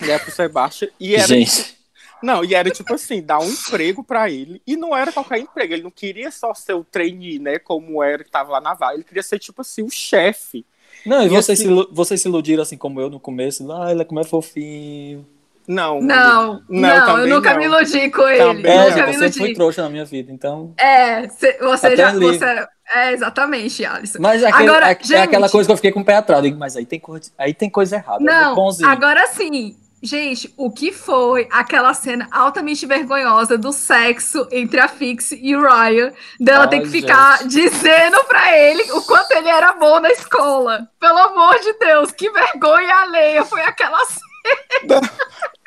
né, 0.00 0.18
pro 0.18 0.30
Sebastião, 0.30 0.90
e 0.98 1.14
era. 1.14 1.26
Gente. 1.26 1.77
Não, 2.22 2.44
e 2.44 2.54
era 2.54 2.70
tipo 2.70 2.94
assim, 2.94 3.22
dar 3.22 3.38
um 3.38 3.48
emprego 3.48 4.02
para 4.02 4.30
ele. 4.30 4.60
E 4.66 4.76
não 4.76 4.96
era 4.96 5.12
qualquer 5.12 5.38
emprego, 5.38 5.72
ele 5.72 5.82
não 5.82 5.90
queria 5.90 6.30
só 6.30 6.52
ser 6.54 6.74
o 6.74 6.84
trainee, 6.84 7.38
né? 7.38 7.58
Como 7.58 8.02
era 8.02 8.24
que 8.24 8.30
tava 8.30 8.52
lá 8.52 8.60
na 8.60 8.74
vaga. 8.74 8.94
Ele 8.94 9.04
queria 9.04 9.22
ser, 9.22 9.38
tipo 9.38 9.60
assim, 9.60 9.82
o 9.82 9.90
chefe. 9.90 10.64
Não, 11.06 11.22
e, 11.22 11.26
e 11.26 11.28
vocês, 11.28 11.60
assim, 11.60 11.68
se, 11.68 11.88
vocês 11.92 12.20
se 12.20 12.28
iludiram 12.28 12.62
assim 12.62 12.76
como 12.76 13.00
eu 13.00 13.08
no 13.08 13.20
começo. 13.20 13.70
Ah, 13.72 13.90
ele 13.92 14.02
é 14.02 14.04
como 14.04 14.20
é 14.20 14.24
fofinho. 14.24 15.24
Não. 15.66 16.00
Não, 16.00 16.62
não, 16.66 17.06
não 17.06 17.18
eu 17.18 17.26
nunca 17.28 17.52
não. 17.52 17.58
me 17.58 17.66
iludi 17.66 18.10
com 18.10 18.26
ele. 18.26 18.38
Também 18.38 18.72
é, 18.72 18.90
nunca 18.90 19.12
você 19.12 19.32
foi 19.32 19.52
trouxa 19.52 19.82
na 19.82 19.90
minha 19.90 20.04
vida, 20.04 20.32
então. 20.32 20.72
É, 20.78 21.28
você 21.28 21.86
Até 21.86 21.96
já. 21.96 22.12
Você, 22.12 22.66
é, 22.94 23.12
exatamente, 23.12 23.84
Alisson. 23.84 24.18
Mas 24.18 24.42
aquele, 24.42 24.70
agora, 24.70 24.86
a, 24.86 24.92
gente, 24.94 25.14
é 25.14 25.20
aquela 25.20 25.48
coisa 25.48 25.68
que 25.68 25.72
eu 25.72 25.76
fiquei 25.76 25.92
com 25.92 26.00
o 26.00 26.04
pé 26.04 26.16
atrás. 26.16 26.42
Digo, 26.42 26.58
mas 26.58 26.74
aí 26.74 26.86
tem, 26.86 26.98
coisa, 26.98 27.30
aí 27.36 27.52
tem 27.52 27.68
coisa 27.68 27.96
errada. 27.96 28.24
Não, 28.24 28.56
agora 28.86 29.26
sim 29.26 29.76
Gente, 30.00 30.52
o 30.56 30.70
que 30.70 30.92
foi 30.92 31.48
aquela 31.50 31.92
cena 31.92 32.28
altamente 32.30 32.86
vergonhosa 32.86 33.58
do 33.58 33.72
sexo 33.72 34.46
entre 34.52 34.78
a 34.78 34.86
Fix 34.86 35.32
e 35.32 35.56
o 35.56 35.60
Ryan, 35.60 36.12
dela 36.38 36.64
Ai, 36.64 36.70
ter 36.70 36.80
que 36.82 36.88
ficar 36.88 37.38
gente. 37.38 37.48
dizendo 37.50 38.22
para 38.24 38.56
ele 38.56 38.92
o 38.92 39.02
quanto 39.02 39.32
ele 39.32 39.48
era 39.48 39.72
bom 39.72 39.98
na 39.98 40.10
escola. 40.10 40.88
Pelo 41.00 41.18
amor 41.18 41.58
de 41.58 41.72
Deus, 41.74 42.12
que 42.12 42.30
vergonha 42.30 42.94
alheia 42.94 43.44
foi 43.44 43.60
aquela 43.62 43.98
cena. 44.06 45.00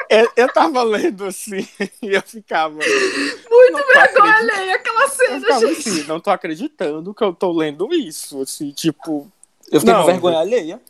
Eu, 0.09 0.29
eu 0.35 0.53
tava 0.53 0.83
lendo 0.83 1.25
assim 1.25 1.65
e 2.01 2.13
eu 2.13 2.21
ficava. 2.21 2.75
Muito 2.75 3.87
vergonha 3.93 4.33
alheia 4.33 4.75
aquela 4.75 5.07
cena, 5.07 5.47
eu 5.47 5.59
gente. 5.59 5.89
Assim, 5.89 6.03
não 6.03 6.19
tô 6.19 6.29
acreditando 6.29 7.13
que 7.13 7.23
eu 7.23 7.33
tô 7.33 7.51
lendo 7.51 7.93
isso. 7.93 8.41
Assim, 8.41 8.71
tipo. 8.71 9.31
Eu 9.71 9.79
fiquei 9.79 9.93
não, 9.93 10.01
com 10.01 10.07
vergonha 10.07 10.39
alheia. 10.39 10.81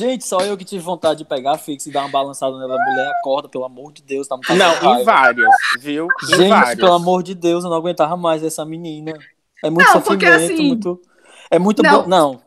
Gente, 0.00 0.26
só 0.26 0.40
eu 0.40 0.56
que 0.56 0.64
tive 0.64 0.82
vontade 0.82 1.18
de 1.18 1.24
pegar 1.26 1.52
a 1.52 1.58
Fix 1.58 1.84
e 1.84 1.92
dar 1.92 2.00
uma 2.00 2.08
balançada 2.08 2.56
nela. 2.58 2.74
Mulher, 2.74 3.12
acorda, 3.18 3.50
pelo 3.50 3.64
amor 3.64 3.92
de 3.92 4.02
Deus. 4.02 4.26
Tá 4.26 4.38
não, 4.48 4.98
em 4.98 5.04
várias, 5.04 5.50
viu? 5.78 6.08
Em 6.24 6.26
Gente, 6.26 6.48
várias. 6.48 6.74
pelo 6.76 6.94
amor 6.94 7.22
de 7.22 7.34
Deus, 7.34 7.64
eu 7.64 7.70
não 7.70 7.76
aguentava 7.76 8.16
mais 8.16 8.42
essa 8.42 8.64
menina. 8.64 9.12
É 9.62 9.68
muito 9.68 9.84
não, 9.86 9.92
sofrimento, 9.92 10.06
porque, 10.06 10.26
assim, 10.26 10.68
muito... 10.68 11.02
É 11.50 11.58
muito 11.58 11.82
não. 11.82 12.02
bom. 12.02 12.08
Não. 12.08 12.40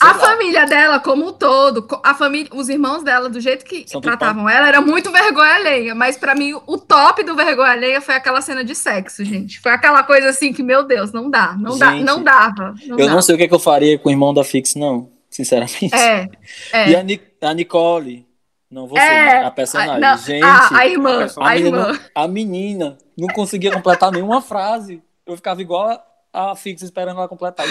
A 0.00 0.08
lá. 0.08 0.14
família 0.14 0.66
dela, 0.66 0.98
como 0.98 1.28
um 1.28 1.32
todo, 1.32 1.86
a 2.02 2.14
família, 2.14 2.50
os 2.52 2.68
irmãos 2.68 3.04
dela, 3.04 3.28
do 3.28 3.40
jeito 3.40 3.64
que 3.64 3.84
São 3.86 4.00
tratavam 4.00 4.48
ela, 4.48 4.66
era 4.66 4.80
muito 4.80 5.12
vergonha 5.12 5.54
alheia. 5.54 5.94
Mas 5.94 6.16
para 6.16 6.34
mim, 6.34 6.52
o 6.66 6.78
top 6.78 7.22
do 7.22 7.36
vergonha 7.36 7.70
alheia 7.70 8.00
foi 8.00 8.16
aquela 8.16 8.40
cena 8.40 8.64
de 8.64 8.74
sexo, 8.74 9.24
gente. 9.24 9.60
Foi 9.60 9.70
aquela 9.70 10.02
coisa 10.02 10.30
assim 10.30 10.52
que, 10.52 10.64
meu 10.64 10.82
Deus, 10.82 11.12
não 11.12 11.30
dá, 11.30 11.56
não 11.56 11.72
gente, 11.72 11.80
dá, 11.80 11.94
não 11.94 12.22
dava. 12.24 12.74
Não 12.86 12.98
eu 12.98 13.06
dava. 13.06 13.10
não 13.12 13.22
sei 13.22 13.36
o 13.36 13.38
que, 13.38 13.44
é 13.44 13.48
que 13.48 13.54
eu 13.54 13.58
faria 13.60 13.96
com 13.98 14.08
o 14.08 14.12
irmão 14.12 14.34
da 14.34 14.42
Fix, 14.42 14.74
não 14.74 15.16
sinceramente. 15.38 15.94
É, 15.94 16.28
é. 16.72 16.90
E 16.90 16.96
a, 16.96 17.02
Ni 17.02 17.20
a 17.40 17.54
Nicole, 17.54 18.26
não 18.68 18.88
você, 18.88 19.00
é, 19.00 19.44
a 19.44 19.50
personagem. 19.50 19.94
A, 19.94 19.98
não, 19.98 20.18
Gente, 20.18 20.44
a, 20.44 20.76
a 20.76 20.86
irmã, 20.86 21.26
a, 21.36 21.48
a 21.48 21.54
menina, 21.54 21.78
irmã. 21.78 22.00
a 22.14 22.28
menina 22.28 22.98
não 23.16 23.28
conseguia 23.28 23.70
completar 23.70 24.10
nenhuma 24.10 24.42
frase. 24.42 25.00
Eu 25.24 25.36
ficava 25.36 25.62
igual 25.62 25.88
a, 26.32 26.50
a 26.50 26.56
Fix 26.56 26.82
esperando 26.82 27.18
ela 27.18 27.28
completar. 27.28 27.66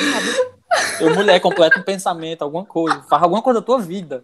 Eu, 0.99 1.13
mulher, 1.13 1.39
completa 1.41 1.79
um 1.79 1.83
pensamento, 1.83 2.41
alguma 2.41 2.65
coisa. 2.65 3.03
Faz 3.03 3.21
alguma 3.21 3.41
coisa 3.41 3.59
da 3.59 3.65
tua 3.65 3.79
vida. 3.79 4.23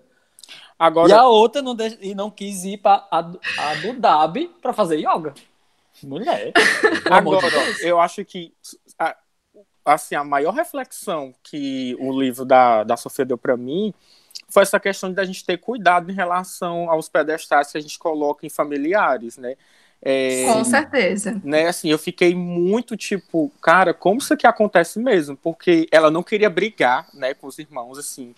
Agora... 0.80 1.10
E 1.10 1.14
a 1.14 1.28
outra 1.28 1.62
não, 1.62 1.76
deix... 1.76 1.98
e 2.02 2.16
não 2.16 2.32
quis 2.32 2.64
ir 2.64 2.78
para 2.78 3.06
a, 3.12 3.20
a 3.20 3.76
do 3.82 3.94
Dab 3.94 4.48
para 4.62 4.74
fazer 4.74 4.98
yoga. 4.98 5.34
Mulher. 6.02 6.52
Agora, 7.10 7.48
eu 7.82 8.00
acho 8.00 8.26
que 8.26 8.54
assim, 9.86 10.16
a 10.16 10.24
maior 10.24 10.54
reflexão 10.54 11.34
que 11.44 11.96
o 12.00 12.20
livro 12.20 12.46
da, 12.46 12.84
da 12.84 12.98
Sofia 12.98 13.26
deu 13.26 13.38
para 13.38 13.58
mim 13.58 13.94
foi 14.50 14.64
essa 14.64 14.80
questão 14.80 15.12
de 15.12 15.20
a 15.20 15.26
gente 15.26 15.44
ter 15.44 15.58
cuidado 15.58 16.12
em 16.12 16.14
relação 16.14 16.90
aos 16.90 17.10
pedestais 17.10 17.72
que 17.72 17.78
a 17.78 17.82
gente 17.82 17.98
coloca 17.98 18.46
em 18.46 18.50
familiares, 18.50 19.38
né? 19.38 19.56
É, 20.06 20.46
Com 20.52 20.66
certeza. 20.66 21.42
Né, 21.46 21.68
assim, 21.68 21.90
eu 21.90 21.98
fiquei 21.98 22.36
muito 22.36 22.98
tipo, 22.98 23.50
cara, 23.62 23.94
como 23.94 24.20
isso 24.20 24.34
aqui 24.34 24.46
acontece 24.46 25.00
mesmo? 25.00 25.38
Porque 25.38 25.88
ela 25.90 26.12
não 26.12 26.22
queria 26.22 26.50
brigar, 26.50 27.08
né, 27.14 27.34
com 27.34 27.48
os 27.48 27.58
irmãos, 27.58 27.98
assim. 27.98 28.36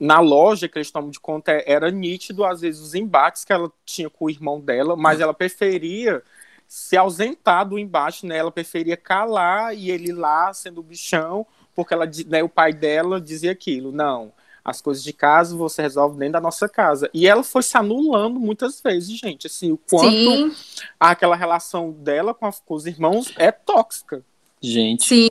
Na 0.00 0.18
loja 0.18 0.68
que 0.68 0.76
eles 0.76 0.90
tomam 0.90 1.08
de 1.08 1.20
conta, 1.20 1.62
era 1.64 1.92
nítido, 1.92 2.44
às 2.44 2.60
vezes, 2.60 2.80
os 2.80 2.94
embates 2.94 3.44
que 3.44 3.52
ela 3.52 3.70
tinha 3.84 4.10
com 4.10 4.24
o 4.24 4.30
irmão 4.30 4.60
dela, 4.60 4.96
mas 4.96 5.20
ela 5.20 5.32
preferia 5.32 6.22
se 6.66 6.96
ausentar 6.96 7.68
do 7.68 7.78
embate, 7.78 8.26
né? 8.26 8.38
Ela 8.38 8.50
preferia 8.50 8.96
calar 8.96 9.76
e 9.76 9.90
ele 9.90 10.12
lá 10.12 10.52
sendo 10.52 10.80
o 10.80 10.84
bichão, 10.84 11.46
porque 11.74 11.94
ela, 11.94 12.08
né, 12.26 12.42
o 12.42 12.48
pai 12.48 12.72
dela 12.72 13.20
dizia 13.20 13.52
aquilo, 13.52 13.92
não, 13.92 14.32
as 14.64 14.80
coisas 14.80 15.04
de 15.04 15.12
casa 15.12 15.56
você 15.56 15.82
resolve 15.82 16.18
dentro 16.18 16.32
da 16.32 16.40
nossa 16.40 16.68
casa. 16.68 17.08
E 17.14 17.28
ela 17.28 17.44
foi 17.44 17.62
se 17.62 17.76
anulando 17.76 18.40
muitas 18.40 18.80
vezes, 18.80 19.16
gente, 19.16 19.46
assim, 19.46 19.70
o 19.70 19.78
quanto 19.78 20.10
Sim. 20.10 20.52
aquela 20.98 21.36
relação 21.36 21.92
dela 21.92 22.34
com, 22.34 22.46
a, 22.46 22.52
com, 22.52 22.74
os 22.74 22.84
irmãos 22.84 23.32
é 23.36 23.52
tóxica. 23.52 24.24
Gente, 24.60 25.06
Sim. 25.06 25.28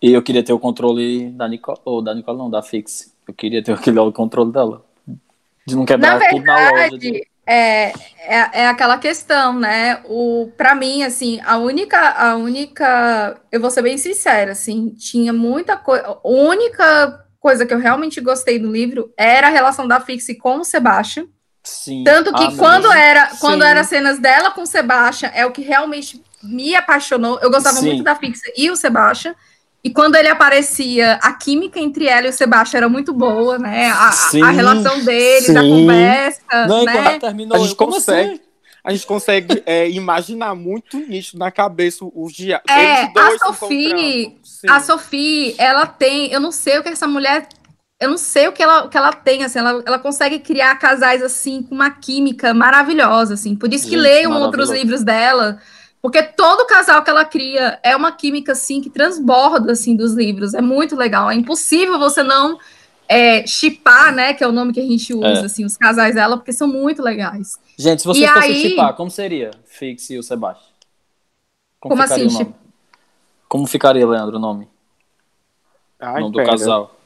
e 0.00 0.12
eu 0.12 0.22
queria 0.22 0.44
ter 0.44 0.52
o 0.52 0.58
controle 0.58 1.30
da 1.30 1.48
Nicole, 1.48 1.80
ou 1.84 2.00
da 2.00 2.14
Nicole 2.14 2.38
não, 2.38 2.48
da 2.48 2.62
Fix. 2.62 3.12
Eu 3.26 3.34
queria 3.34 3.60
ter 3.60 3.72
aquele 3.72 4.12
controle 4.12 4.52
dela. 4.52 4.84
De 5.66 5.74
não 5.74 5.84
quebrar 5.84 6.20
na 6.20 6.28
tudo 6.28 6.44
na 6.44 6.70
loja. 6.70 6.98
De... 6.98 7.26
é, 7.46 7.92
é, 8.18 8.50
é 8.52 8.66
aquela 8.66 8.98
questão, 8.98 9.58
né? 9.58 10.00
O, 10.04 10.50
para 10.56 10.74
mim, 10.74 11.04
assim, 11.04 11.40
a 11.44 11.56
única, 11.56 11.98
a 12.10 12.36
única, 12.36 13.40
eu 13.52 13.60
vou 13.60 13.70
ser 13.70 13.82
bem 13.82 13.96
sincera, 13.96 14.52
assim, 14.52 14.90
tinha 14.90 15.32
muita 15.32 15.76
coisa, 15.76 16.04
a 16.06 16.18
única 16.24 17.24
coisa 17.38 17.64
que 17.64 17.72
eu 17.72 17.78
realmente 17.78 18.20
gostei 18.20 18.58
do 18.58 18.70
livro 18.70 19.12
era 19.16 19.46
a 19.46 19.50
relação 19.50 19.86
da 19.86 20.00
Fixie 20.00 20.34
com 20.34 20.58
o 20.58 20.64
Sebastian. 20.64 21.26
Sim. 21.62 22.02
Tanto 22.04 22.32
que 22.32 22.44
Ah, 22.44 22.52
quando 22.56 22.92
era, 22.92 23.30
quando 23.40 23.62
Sim. 23.62 23.68
era 23.68 23.84
cenas 23.84 24.18
dela 24.18 24.50
com 24.50 24.62
o 24.62 24.66
Sebastian, 24.66 25.30
é 25.34 25.46
o 25.46 25.52
que 25.52 25.62
realmente 25.62 26.22
me 26.42 26.74
apaixonou. 26.74 27.38
Eu 27.40 27.50
gostava 27.50 27.76
Sim. 27.76 27.86
muito 27.86 28.02
da 28.02 28.14
Fixie 28.14 28.52
e 28.56 28.70
o 28.70 28.76
Sebastian. 28.76 29.34
E 29.86 29.90
quando 29.90 30.16
ele 30.16 30.26
aparecia, 30.26 31.12
a 31.22 31.32
química 31.32 31.78
entre 31.78 32.08
ela 32.08 32.26
e 32.26 32.30
o 32.30 32.32
Sebastian 32.32 32.78
era 32.78 32.88
muito 32.88 33.12
boa, 33.12 33.56
né? 33.56 33.86
A, 33.88 34.08
a- 34.08 34.12
Sim, 34.12 34.42
a 34.42 34.50
relação 34.50 34.98
deles, 35.04 35.48
a 35.48 35.62
sim. 35.62 35.68
conversa, 35.70 36.66
Não, 36.66 36.82
e 36.82 36.86
quando 36.86 36.86
né? 36.86 37.06
ela 37.10 37.20
terminou, 37.20 37.56
A 37.56 37.60
gente 37.60 37.76
consegue. 37.76 38.30
assim? 38.32 38.40
A 38.82 38.92
gente 38.92 39.06
consegue 39.06 39.62
é, 39.64 39.88
imaginar 39.88 40.56
muito 40.56 40.96
nítido 40.98 41.38
na 41.38 41.52
cabeça 41.52 42.04
os 42.04 42.32
dias. 42.32 42.60
É, 42.68 43.02
a 43.04 43.38
Sophie-. 43.38 44.36
A 44.68 44.80
Sophie, 44.80 45.54
ela 45.56 45.86
tem, 45.86 46.32
eu 46.32 46.40
não 46.40 46.50
sei 46.50 46.78
o 46.78 46.82
que 46.82 46.88
essa 46.88 47.06
mulher, 47.06 47.46
eu 48.00 48.10
não 48.10 48.18
sei 48.18 48.48
o 48.48 48.52
que 48.52 48.60
ela, 48.62 48.86
o 48.86 48.88
que 48.88 48.96
ela 48.96 49.12
tem, 49.12 49.44
assim, 49.44 49.60
ela, 49.60 49.82
ela 49.86 49.98
consegue 50.00 50.40
criar 50.40 50.74
casais 50.80 51.22
assim 51.22 51.62
com 51.62 51.76
uma 51.76 51.90
química 51.92 52.52
maravilhosa, 52.52 53.34
assim. 53.34 53.54
Por 53.54 53.72
isso 53.72 53.84
que 53.84 53.92
Gente, 53.94 54.02
leiam 54.02 54.32
outros 54.40 54.68
livros 54.70 55.04
dela, 55.04 55.60
porque 56.08 56.22
todo 56.22 56.64
casal 56.66 57.02
que 57.02 57.10
ela 57.10 57.24
cria 57.24 57.80
é 57.82 57.96
uma 57.96 58.12
química 58.12 58.52
assim 58.52 58.80
que 58.80 58.88
transborda 58.88 59.72
assim 59.72 59.96
dos 59.96 60.12
livros. 60.14 60.54
É 60.54 60.60
muito 60.60 60.94
legal. 60.94 61.28
É 61.28 61.34
impossível 61.34 61.98
você 61.98 62.22
não 62.22 62.58
é, 63.08 63.44
chipar, 63.46 64.12
né, 64.14 64.32
que 64.32 64.44
é 64.44 64.46
o 64.46 64.52
nome 64.52 64.72
que 64.72 64.78
a 64.80 64.84
gente 64.84 65.12
usa, 65.12 65.26
É. 65.42 65.44
assim, 65.44 65.64
os 65.64 65.76
casais 65.76 66.14
dela, 66.14 66.36
porque 66.36 66.52
são 66.52 66.68
muito 66.68 67.02
legais. 67.02 67.58
Gente, 67.76 68.02
se 68.02 68.06
você 68.06 68.24
E 68.24 68.28
fosse 68.28 68.38
aí- 68.46 68.60
chipar, 68.70 68.94
como 68.94 69.10
seria 69.10 69.50
Fix 69.64 70.10
e 70.10 70.18
o 70.18 70.22
Sebastião? 70.22 70.70
Como 71.80 71.96
ficaria 72.00 72.26
assim, 72.26 72.36
o 72.36 72.38
nome? 72.38 72.54
Como 73.48 73.66
ficaria, 73.66 74.06
Leandro, 74.06 74.36
o 74.36 74.40
nome? 74.40 74.64
o 74.64 76.04
Ai, 76.04 76.20
nome 76.20 76.32
do 76.32 76.44
casal? 76.44 76.96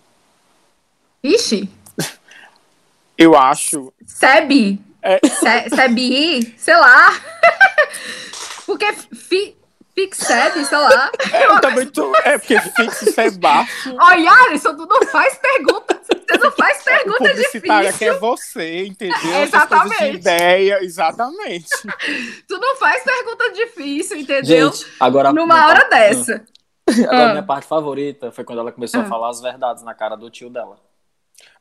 Ixi, 1.24 1.68
Eu 3.16 3.34
acho. 3.36 3.92
Sebi, 4.06 4.78
É. 5.02 5.18
Se- 5.26 5.74
Sebi, 5.74 6.54
sei 6.58 6.76
lá. 6.76 7.10
Porque 8.70 8.92
fi, 8.92 9.56
Fixeb, 9.94 10.64
sei 10.64 10.78
lá. 10.78 11.10
Eu 11.42 11.60
também 11.60 11.86
tô. 11.88 12.14
É 12.16 12.38
porque 12.38 12.58
fixe 12.60 13.12
Sebastião. 13.12 13.96
Olha, 14.00 14.30
Alisson, 14.46 14.76
tu 14.76 14.86
não 14.86 15.02
faz 15.08 15.36
pergunta. 15.38 16.00
Você 16.04 16.38
não 16.38 16.52
faz 16.52 16.80
O 16.80 16.84
pergunta 16.84 17.18
publicitário 17.18 17.88
aqui 17.88 17.98
difícil. 17.98 18.14
é 18.14 18.18
você, 18.18 18.84
entendeu? 18.86 19.16
É, 19.34 19.36
de 19.40 19.42
exatamente. 19.48 20.16
ideia, 20.16 20.84
exatamente. 20.84 21.66
Tu 22.46 22.56
não 22.58 22.76
faz 22.76 23.02
pergunta 23.02 23.50
difícil, 23.52 24.16
entendeu? 24.18 24.70
Gente, 24.72 24.86
agora. 25.00 25.32
Numa 25.32 25.66
hora 25.66 25.80
parte- 25.86 25.90
dessa. 25.90 26.44
Agora, 26.88 27.24
Ah. 27.24 27.30
minha 27.30 27.42
parte 27.42 27.66
favorita 27.66 28.30
foi 28.32 28.44
quando 28.44 28.60
ela 28.60 28.70
começou 28.72 29.00
Ah. 29.00 29.04
a 29.04 29.08
falar 29.08 29.28
as 29.30 29.40
verdades 29.40 29.82
na 29.82 29.92
cara 29.94 30.14
do 30.16 30.30
tio 30.30 30.48
dela. 30.50 30.78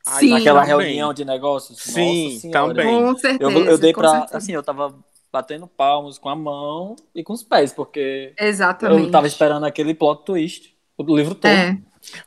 Ai, 0.05 0.19
Sim. 0.19 0.29
Naquela 0.33 0.61
também. 0.61 0.85
reunião 0.85 1.13
de 1.13 1.25
negócios. 1.25 1.79
Sim, 1.81 2.39
também. 2.51 2.85
Com 2.87 3.17
certeza. 3.17 3.51
Eu, 3.51 3.65
eu 3.65 3.77
dei 3.77 3.91
com 3.91 4.01
pra. 4.01 4.11
certeza. 4.11 4.37
Assim, 4.37 4.53
eu 4.53 4.63
tava 4.63 4.95
batendo 5.31 5.67
palmos 5.67 6.17
com 6.17 6.29
a 6.29 6.35
mão 6.35 6.95
e 7.13 7.23
com 7.23 7.33
os 7.33 7.43
pés, 7.43 7.71
porque 7.71 8.33
Exatamente. 8.39 9.05
eu 9.05 9.11
tava 9.11 9.27
esperando 9.27 9.65
aquele 9.65 9.93
plot 9.93 10.23
twist. 10.25 10.75
O 10.97 11.15
livro 11.15 11.33
todo. 11.33 11.49
É. 11.49 11.77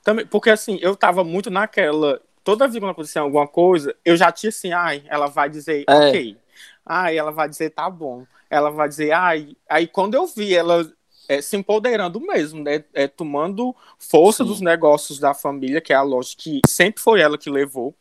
Também, 0.03 0.27
porque 0.27 0.51
assim, 0.51 0.79
eu 0.81 0.97
tava 0.97 1.23
muito 1.23 1.51
naquela. 1.51 2.21
Toda 2.43 2.67
vez 2.67 2.79
quando 2.83 2.91
acontecia 2.93 3.21
alguma 3.21 3.47
coisa, 3.47 3.95
eu 4.05 4.17
já 4.17 4.33
tinha 4.33 4.49
assim, 4.49 4.73
ai, 4.73 5.05
ela 5.09 5.27
vai 5.27 5.49
dizer, 5.51 5.85
É. 5.89 6.09
ok. 6.09 6.37
Ai, 6.85 7.17
ela 7.17 7.31
vai 7.31 7.49
dizer, 7.49 7.71
tá 7.71 7.89
bom. 7.89 8.25
Ela 8.49 8.71
vai 8.71 8.89
dizer, 8.89 9.13
ai. 9.13 9.57
Aí 9.69 9.87
quando 9.87 10.15
eu 10.15 10.27
vi 10.27 10.55
ela 10.55 10.91
é, 11.29 11.41
se 11.41 11.57
empoderando 11.57 12.21
mesmo, 12.21 12.63
né? 12.63 12.85
É, 12.93 13.07
tomando 13.07 13.75
força 13.99 14.43
Sim. 14.43 14.49
dos 14.49 14.61
negócios 14.61 15.19
da 15.19 15.35
família, 15.35 15.81
que 15.81 15.93
é 15.93 15.97
a 15.97 16.03
loja 16.03 16.35
que 16.37 16.61
sempre 16.67 17.03
foi 17.03 17.21
ela 17.21 17.39
que 17.39 17.51
levou. 17.51 17.95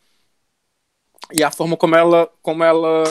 E 1.33 1.43
a 1.43 1.51
forma 1.51 1.77
como 1.77 1.95
ela, 1.95 2.29
como 2.41 2.63
ela 2.63 3.03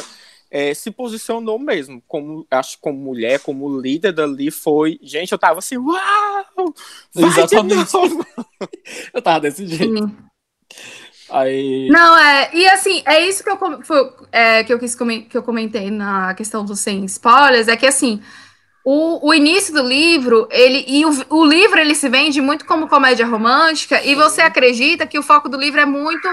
é, 0.50 0.74
se 0.74 0.90
posicionou 0.90 1.58
mesmo, 1.58 2.02
como 2.08 2.44
acho 2.50 2.76
que 2.76 2.82
como 2.82 2.98
mulher, 2.98 3.38
como 3.38 3.80
líder 3.80 4.12
dali, 4.12 4.50
foi. 4.50 4.98
Gente, 5.00 5.30
eu 5.30 5.38
tava 5.38 5.60
assim, 5.60 5.76
uau! 5.76 6.74
Vai 7.14 7.30
de 7.30 7.38
Exatamente. 7.38 7.94
novo! 7.94 8.26
Eu 9.14 9.22
tava 9.22 9.40
desse 9.40 9.66
jeito. 9.66 9.96
Sim. 9.96 10.16
Aí. 11.30 11.88
Não, 11.88 12.18
é. 12.18 12.50
E 12.52 12.68
assim, 12.68 13.02
é 13.06 13.26
isso 13.26 13.42
que 13.42 13.50
eu, 13.50 13.56
foi, 13.82 14.12
é, 14.32 14.64
que 14.64 14.72
eu 14.72 14.78
quis 14.78 14.94
que 14.94 15.36
eu 15.36 15.42
comentei 15.42 15.90
na 15.90 16.34
questão 16.34 16.64
dos 16.64 16.80
sem 16.80 17.04
spoilers, 17.04 17.68
é 17.68 17.76
que 17.76 17.86
assim. 17.86 18.20
O, 18.82 19.28
o 19.28 19.34
início 19.34 19.74
do 19.74 19.86
livro, 19.86 20.48
ele 20.50 20.86
e 20.88 21.04
o, 21.04 21.10
o 21.28 21.44
livro 21.44 21.78
ele 21.78 21.94
se 21.94 22.08
vende 22.08 22.40
muito 22.40 22.64
como 22.64 22.88
comédia 22.88 23.26
romântica, 23.26 24.02
e 24.02 24.14
você 24.14 24.40
acredita 24.40 25.06
que 25.06 25.18
o 25.18 25.22
foco 25.22 25.50
do 25.50 25.58
livro 25.58 25.78
é 25.78 25.84
muito 25.84 26.26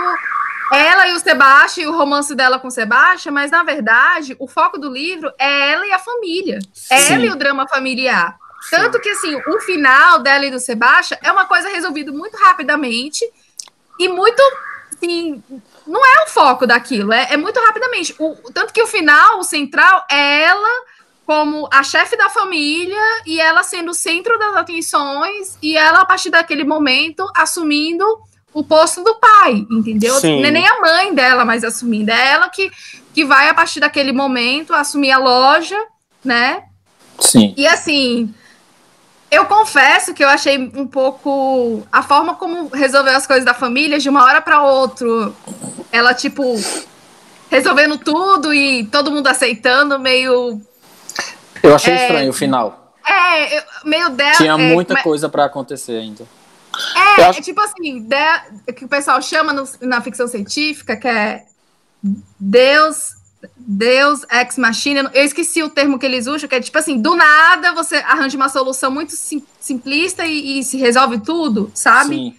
ela 0.71 1.07
e 1.07 1.13
o 1.13 1.19
Sebastião, 1.19 1.85
e 1.85 1.87
o 1.87 1.97
romance 1.97 2.33
dela 2.35 2.59
com 2.59 2.67
o 2.67 2.71
Sebastião, 2.71 3.33
mas 3.33 3.51
na 3.51 3.63
verdade, 3.63 4.35
o 4.39 4.47
foco 4.47 4.77
do 4.77 4.89
livro 4.89 5.31
é 5.37 5.71
ela 5.71 5.85
e 5.85 5.91
a 5.91 5.99
família. 5.99 6.59
É 6.89 7.13
ela 7.13 7.25
e 7.25 7.29
o 7.29 7.35
drama 7.35 7.67
familiar. 7.67 8.37
Tanto 8.69 8.99
que, 8.99 9.09
assim, 9.09 9.35
o 9.35 9.59
final 9.61 10.19
dela 10.19 10.45
e 10.45 10.51
do 10.51 10.59
Sebastião 10.59 11.19
é 11.23 11.31
uma 11.31 11.45
coisa 11.45 11.69
resolvida 11.69 12.11
muito 12.11 12.35
rapidamente 12.37 13.23
e 13.99 14.09
muito, 14.09 14.41
assim, 14.93 15.41
não 15.85 16.05
é 16.05 16.23
o 16.23 16.27
foco 16.27 16.67
daquilo, 16.67 17.13
é, 17.13 17.33
é 17.33 17.37
muito 17.37 17.59
rapidamente. 17.59 18.13
O, 18.19 18.35
tanto 18.51 18.73
que 18.73 18.81
o 18.81 18.87
final, 18.87 19.39
o 19.39 19.43
central, 19.43 20.05
é 20.09 20.43
ela 20.43 20.85
como 21.25 21.67
a 21.71 21.83
chefe 21.83 22.15
da 22.15 22.29
família 22.29 23.01
e 23.25 23.39
ela 23.39 23.61
sendo 23.61 23.91
o 23.91 23.93
centro 23.93 24.37
das 24.39 24.55
atenções 24.55 25.57
e 25.61 25.75
ela, 25.75 26.01
a 26.01 26.05
partir 26.05 26.29
daquele 26.29 26.63
momento, 26.63 27.29
assumindo 27.35 28.05
o 28.59 28.63
posto 28.63 29.03
do 29.03 29.13
pai, 29.15 29.65
entendeu? 29.69 30.15
Sim. 30.15 30.41
Não 30.41 30.47
é 30.47 30.51
nem 30.51 30.67
a 30.67 30.79
mãe 30.81 31.13
dela 31.13 31.45
mais 31.45 31.63
assumindo, 31.63 32.09
é 32.11 32.27
ela 32.31 32.49
que, 32.49 32.71
que 33.13 33.23
vai, 33.23 33.47
a 33.49 33.53
partir 33.53 33.79
daquele 33.79 34.11
momento, 34.11 34.73
assumir 34.73 35.11
a 35.11 35.19
loja, 35.19 35.77
né? 36.25 36.63
Sim. 37.19 37.53
E 37.55 37.67
assim, 37.67 38.33
eu 39.29 39.45
confesso 39.45 40.11
que 40.13 40.23
eu 40.23 40.27
achei 40.27 40.57
um 40.57 40.87
pouco 40.87 41.83
a 41.91 42.01
forma 42.01 42.33
como 42.35 42.67
resolveu 42.69 43.15
as 43.15 43.27
coisas 43.27 43.45
da 43.45 43.53
família 43.53 43.99
de 43.99 44.09
uma 44.09 44.23
hora 44.23 44.41
para 44.41 44.63
outra. 44.63 45.05
Ela 45.91 46.15
tipo 46.15 46.55
resolvendo 47.49 47.97
tudo 47.99 48.51
e 48.53 48.85
todo 48.87 49.11
mundo 49.11 49.27
aceitando, 49.27 49.99
meio 49.99 50.59
Eu 51.61 51.75
achei 51.75 51.93
É. 51.93 52.01
estranho 52.01 52.29
o 52.31 52.33
final. 52.33 52.93
é, 53.07 53.57
eu- 53.59 53.63
meio 53.85 54.09
dela. 54.09 54.35
Tinha 54.35 54.53
é, 54.53 54.73
muita 54.73 54.95
é- 54.95 55.03
coisa 55.03 55.29
pra 55.29 55.45
acontecer 55.45 55.97
ainda. 55.97 56.25
É, 56.95 57.23
acho- 57.23 57.39
é 57.39 57.41
tipo 57.41 57.59
assim, 57.61 57.99
de- 58.01 58.73
que 58.73 58.85
o 58.85 58.87
pessoal 58.87 59.21
chama 59.21 59.53
no- 59.53 59.67
na 59.81 60.01
ficção 60.01 60.27
científica, 60.27 60.95
que 60.95 61.07
é 61.07 61.43
Deus, 62.39 63.15
Deus 63.55 64.21
ex 64.31 64.57
machina. 64.57 65.09
Eu 65.13 65.23
esqueci 65.23 65.63
o 65.63 65.69
termo 65.69 65.97
que 65.99 66.05
eles 66.05 66.27
usam, 66.27 66.47
que 66.47 66.55
é 66.55 66.61
tipo 66.61 66.77
assim, 66.77 66.99
do 67.01 67.15
nada 67.15 67.73
você 67.73 67.97
arranja 67.97 68.37
uma 68.37 68.49
solução 68.49 68.91
muito 68.91 69.13
sim- 69.13 69.43
simplista 69.59 70.25
e, 70.25 70.59
e 70.59 70.63
se 70.63 70.77
resolve 70.77 71.19
tudo, 71.19 71.71
sabe? 71.73 72.15
Sim. 72.15 72.35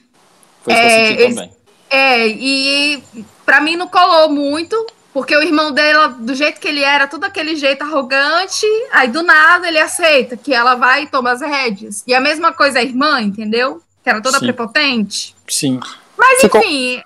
Foi 0.62 0.72
isso 0.74 0.82
É, 0.82 1.12
esse- 1.22 1.34
também. 1.36 1.52
É, 1.90 2.26
e 2.28 3.02
pra 3.46 3.60
mim 3.60 3.76
não 3.76 3.88
colou 3.88 4.28
muito, 4.28 4.76
porque 5.12 5.34
o 5.34 5.42
irmão 5.42 5.72
dela, 5.72 6.08
do 6.08 6.34
jeito 6.34 6.60
que 6.60 6.68
ele 6.68 6.82
era, 6.82 7.06
todo 7.06 7.24
aquele 7.24 7.56
jeito 7.56 7.82
arrogante, 7.82 8.66
aí 8.92 9.08
do 9.08 9.22
nada 9.22 9.66
ele 9.68 9.78
aceita 9.78 10.36
que 10.36 10.52
ela 10.52 10.74
vai 10.74 11.04
e 11.04 11.06
toma 11.08 11.30
as 11.32 11.40
rédeas. 11.40 12.04
E 12.06 12.14
a 12.14 12.20
mesma 12.20 12.52
coisa 12.52 12.78
a 12.78 12.82
irmã, 12.82 13.20
entendeu? 13.22 13.82
Que 14.02 14.10
era 14.10 14.20
toda 14.22 14.38
Sim. 14.38 14.46
prepotente. 14.46 15.34
Sim. 15.48 15.80
Mas 16.16 16.40
Ficou- 16.40 16.60
enfim. 16.60 17.02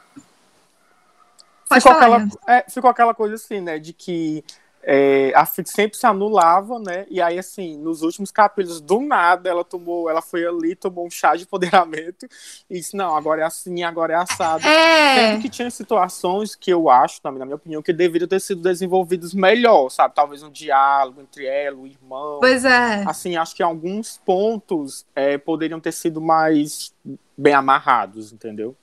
Pode 1.69 1.81
ficou, 1.83 1.99
falar. 1.99 2.17
aquela, 2.17 2.29
é, 2.59 2.71
ficou 2.71 2.91
aquela 2.91 3.15
coisa 3.15 3.35
assim, 3.37 3.61
né? 3.61 3.79
De 3.79 3.93
que 3.93 4.45
é, 4.85 5.33
a 5.35 5.47
Fix 5.47 5.71
sempre 5.71 5.97
se 5.97 6.07
anulava, 6.07 6.79
né? 6.79 7.07
E 7.09 7.21
aí, 7.21 7.39
assim, 7.39 7.77
nos 7.77 8.03
últimos 8.03 8.31
capítulos, 8.31 8.81
do 8.81 9.01
nada, 9.01 9.49
ela 9.49 9.65
tomou, 9.65 10.11
ela 10.11 10.21
foi 10.21 10.47
ali, 10.47 10.75
tomou 10.75 11.07
um 11.07 11.11
chá 11.11 11.37
de 11.37 11.45
empoderamento 11.45 12.27
e 12.69 12.75
disse, 12.75 12.97
não, 12.97 13.17
agora 13.17 13.43
é 13.43 13.45
assim, 13.45 13.83
agora 13.83 14.15
é 14.15 14.17
assado. 14.17 14.67
É, 14.67 15.15
Sendo 15.15 15.43
que 15.43 15.49
tinha 15.49 15.71
situações 15.71 16.55
que 16.55 16.73
eu 16.73 16.91
acho, 16.91 17.21
na 17.23 17.31
minha 17.31 17.55
opinião, 17.55 17.83
que 17.83 17.93
deveriam 17.93 18.29
ter 18.29 18.41
sido 18.41 18.61
desenvolvidos 18.61 19.35
melhor, 19.35 19.89
sabe? 19.91 20.15
Talvez 20.15 20.43
um 20.43 20.51
diálogo 20.51 21.21
entre 21.21 21.47
ela, 21.47 21.77
o 21.77 21.87
irmão. 21.87 22.39
pois 22.41 22.65
é. 22.65 23.05
Assim, 23.07 23.37
acho 23.37 23.55
que 23.55 23.63
alguns 23.63 24.21
pontos 24.25 25.07
é, 25.15 25.39
poderiam 25.39 25.79
ter 25.79 25.93
sido 25.93 26.21
mais 26.21 26.93
bem 27.37 27.55
amarrados, 27.55 28.33
entendeu? 28.33 28.77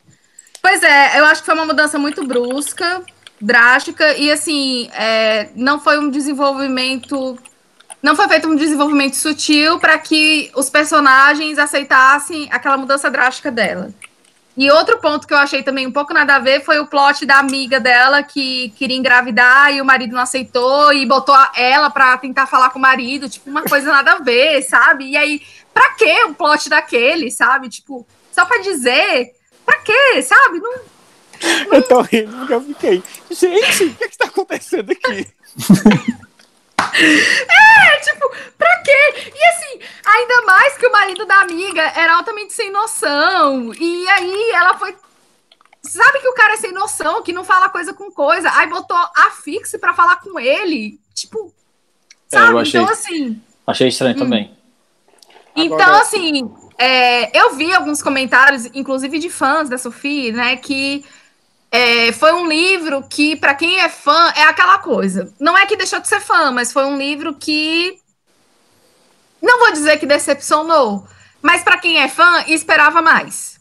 Pois 0.62 0.84
é, 0.84 1.20
eu 1.20 1.26
acho 1.26 1.42
que 1.42 1.46
foi 1.46 1.56
uma 1.56 1.66
mudança 1.66 1.98
muito 1.98 2.26
brusca, 2.26 3.04
drástica, 3.42 4.18
e 4.18 4.32
assim, 4.32 4.90
é, 4.94 5.50
não 5.56 5.80
foi 5.80 5.98
um 6.00 6.10
desenvolvimento. 6.10 7.38
Não 8.02 8.16
foi 8.16 8.28
feito 8.30 8.48
um 8.48 8.56
desenvolvimento 8.56 9.16
sutil 9.16 9.78
para 9.78 9.98
que 9.98 10.52
os 10.56 10.70
personagens 10.70 11.60
aceitassem 11.60 12.48
aquela 12.52 12.78
mudança 12.78 13.12
drástica 13.12 13.52
dela. 13.52 13.92
E 14.60 14.70
outro 14.72 14.98
ponto 14.98 15.26
que 15.26 15.34
eu 15.34 15.38
achei 15.38 15.64
também 15.64 15.88
um 15.88 15.92
pouco 15.92 16.14
nada 16.14 16.36
a 16.36 16.40
ver 16.40 16.62
foi 16.62 16.80
o 16.80 16.88
plot 16.88 17.26
da 17.26 17.40
amiga 17.40 17.80
dela 17.80 18.22
que 18.22 18.70
queria 18.72 18.98
engravidar 18.98 19.74
e 19.74 19.82
o 19.82 19.86
marido 19.86 20.14
não 20.14 20.22
aceitou 20.22 20.92
e 20.92 21.06
botou 21.06 21.34
ela 21.56 21.90
para 21.90 22.18
tentar 22.18 22.46
falar 22.46 22.70
com 22.70 22.78
o 22.78 22.82
marido, 22.82 23.30
tipo, 23.30 23.50
uma 23.50 23.64
coisa 23.64 23.90
nada 23.90 24.14
a 24.14 24.20
ver, 24.20 24.62
sabe? 24.64 25.12
E 25.12 25.16
aí, 25.16 25.42
pra 25.74 25.92
que 25.92 26.26
um 26.26 26.34
plot 26.34 26.68
daquele, 26.70 27.32
sabe? 27.32 27.70
Tipo, 27.70 28.06
só 28.34 28.44
pra 28.44 28.58
dizer, 28.58 29.32
pra 29.66 29.78
quê, 29.78 30.22
sabe? 30.24 30.60
Não, 30.60 30.80
Eu 31.72 31.82
tô 31.84 32.02
rindo 32.02 32.36
porque 32.38 32.54
eu 32.54 32.62
fiquei, 32.62 33.04
gente, 33.32 33.84
o 33.86 33.96
que, 33.96 34.10
que 34.10 34.18
tá 34.18 34.26
acontecendo 34.26 34.92
aqui? 34.92 35.28
É, 36.92 38.00
tipo, 38.00 38.30
pra 38.58 38.78
quê? 38.84 39.32
E 39.36 39.44
assim, 39.50 39.80
ainda 40.06 40.42
mais 40.46 40.78
que 40.78 40.88
o 40.88 40.92
marido 40.92 41.26
da 41.26 41.42
amiga 41.42 41.82
era 41.96 42.16
altamente 42.16 42.54
sem 42.54 42.72
noção. 42.72 43.74
E 43.74 44.08
aí 44.10 44.52
ela 44.54 44.78
foi. 44.78 44.96
Sabe 45.84 46.20
que 46.20 46.28
o 46.28 46.34
cara 46.34 46.54
é 46.54 46.58
sem 46.58 46.72
noção, 46.72 47.22
que 47.22 47.32
não 47.34 47.44
fala 47.44 47.70
coisa 47.70 47.94
com 47.94 48.12
coisa. 48.12 48.50
Aí 48.54 48.68
botou 48.68 48.98
a 48.98 49.32
fixe 49.44 49.78
pra 49.78 49.94
falar 49.94 50.18
com 50.18 50.40
ele. 50.40 51.00
Tipo. 51.14 51.54
Sabe? 52.28 52.48
É, 52.48 52.52
eu 52.52 52.58
achei- 52.60 52.82
Então, 52.82 52.94
assim. 52.94 53.42
Achei 53.68 53.88
estranho 53.90 54.16
Hum. 54.16 54.20
também. 54.20 54.58
Então, 55.56 55.76
Agora- 55.82 56.02
assim, 56.02 56.50
é, 56.78 57.38
eu 57.38 57.54
vi 57.56 57.74
alguns 57.74 58.02
comentários, 58.02 58.66
inclusive 58.74 59.20
de 59.20 59.30
fãs 59.30 59.68
da 59.70 59.78
Sophie, 59.78 60.32
né, 60.32 60.56
que 60.56 61.04
é, 61.72 62.12
foi 62.12 62.34
um 62.34 62.48
livro 62.48 63.04
que, 63.08 63.36
pra 63.36 63.54
quem 63.54 63.80
é 63.80 63.90
fã, 63.90 64.32
é 64.36 64.44
aquela 64.44 64.80
coisa. 64.80 65.34
Não 65.40 65.58
é 65.58 65.66
que 65.66 65.76
deixou 65.76 66.00
de 66.00 66.08
ser 66.08 66.20
fã, 66.20 66.52
mas 66.52 66.74
foi 66.74 66.86
um 66.86 66.98
livro 66.98 67.36
que. 67.36 68.00
Não 69.42 69.60
vou 69.60 69.72
dizer 69.72 69.98
que 70.00 70.06
decepcionou, 70.06 71.08
mas 71.42 71.64
pra 71.64 71.78
quem 71.78 72.00
é 72.00 72.08
fã, 72.08 72.44
esperava 72.48 73.02
mais. 73.02 73.60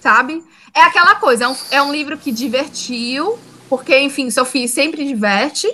Sabe? 0.00 0.42
É 0.74 0.82
aquela 0.82 1.14
coisa, 1.16 1.44
é 1.44 1.48
um, 1.48 1.56
é 1.70 1.82
um 1.82 1.92
livro 1.92 2.18
que 2.18 2.30
divertiu, 2.32 3.38
porque, 3.68 3.98
enfim, 3.98 4.30
Sophie 4.30 4.68
sempre 4.68 5.06
diverte, 5.06 5.66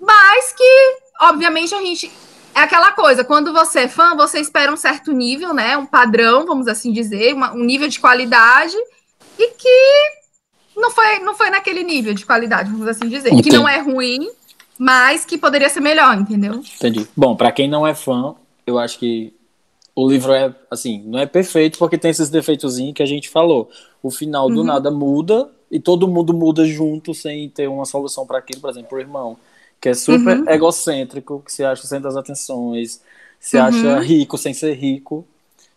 mas 0.00 0.52
que, 0.52 0.96
obviamente, 1.20 1.74
a 1.74 1.80
gente 1.80 2.12
é 2.54 2.60
aquela 2.60 2.92
coisa, 2.92 3.24
quando 3.24 3.52
você 3.52 3.80
é 3.80 3.88
fã, 3.88 4.14
você 4.14 4.38
espera 4.38 4.72
um 4.72 4.76
certo 4.76 5.12
nível, 5.12 5.52
né? 5.52 5.76
Um 5.76 5.86
padrão, 5.86 6.46
vamos 6.46 6.68
assim 6.68 6.92
dizer, 6.92 7.34
uma- 7.34 7.52
um 7.52 7.64
nível 7.64 7.88
de 7.88 7.98
qualidade, 7.98 8.76
e 9.38 9.50
que 9.52 10.23
não 10.76 10.90
foi, 10.90 11.18
não 11.20 11.34
foi 11.34 11.50
naquele 11.50 11.82
nível 11.82 12.14
de 12.14 12.24
qualidade, 12.26 12.70
vamos 12.70 12.86
assim 12.88 13.08
dizer. 13.08 13.30
Que 13.30 13.36
Entendi. 13.36 13.56
não 13.56 13.68
é 13.68 13.78
ruim, 13.80 14.28
mas 14.78 15.24
que 15.24 15.38
poderia 15.38 15.68
ser 15.68 15.80
melhor, 15.80 16.16
entendeu? 16.18 16.54
Entendi. 16.76 17.06
Bom, 17.16 17.36
pra 17.36 17.52
quem 17.52 17.68
não 17.68 17.86
é 17.86 17.94
fã, 17.94 18.34
eu 18.66 18.78
acho 18.78 18.98
que 18.98 19.32
o 19.94 20.08
livro 20.08 20.32
é, 20.32 20.52
assim, 20.70 21.02
não 21.06 21.18
é 21.18 21.26
perfeito 21.26 21.78
porque 21.78 21.96
tem 21.96 22.10
esses 22.10 22.28
defeitozinhos 22.28 22.94
que 22.94 23.02
a 23.02 23.06
gente 23.06 23.28
falou. 23.28 23.70
O 24.02 24.10
final 24.10 24.48
do 24.50 24.58
Uhum. 24.60 24.64
nada 24.64 24.90
muda 24.90 25.50
e 25.70 25.78
todo 25.78 26.08
mundo 26.08 26.34
muda 26.34 26.64
junto 26.66 27.14
sem 27.14 27.48
ter 27.48 27.68
uma 27.68 27.84
solução 27.84 28.26
para 28.26 28.38
aquilo. 28.38 28.60
Por 28.60 28.70
exemplo, 28.70 28.98
o 28.98 29.00
irmão, 29.00 29.36
que 29.80 29.88
é 29.88 29.94
super 29.94 30.38
Uhum. 30.38 30.48
egocêntrico, 30.48 31.42
que 31.44 31.52
se 31.52 31.64
acha 31.64 31.84
o 31.84 31.86
centro 31.86 32.04
das 32.04 32.16
atenções, 32.16 33.00
se 33.38 33.56
Uhum. 33.56 33.64
acha 33.64 34.00
rico 34.00 34.36
sem 34.36 34.52
ser 34.52 34.74
rico, 34.74 35.24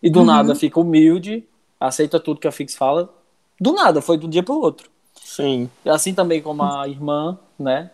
e 0.01 0.09
do 0.09 0.19
Uhum. 0.19 0.25
nada 0.25 0.55
fica 0.55 0.79
humilde, 0.79 1.43
aceita 1.79 2.19
tudo 2.19 2.39
que 2.39 2.47
a 2.47 2.51
Fix 2.51 2.75
fala. 2.75 3.13
Do 3.59 3.73
nada, 3.73 4.01
foi 4.01 4.17
de 4.17 4.25
um 4.25 4.29
dia 4.29 4.43
pro 4.43 4.59
outro. 4.59 4.89
Sim. 5.15 5.69
E 5.85 5.89
Assim 5.89 6.13
também 6.13 6.41
como 6.41 6.63
a 6.63 6.87
irmã, 6.87 7.37
né? 7.59 7.91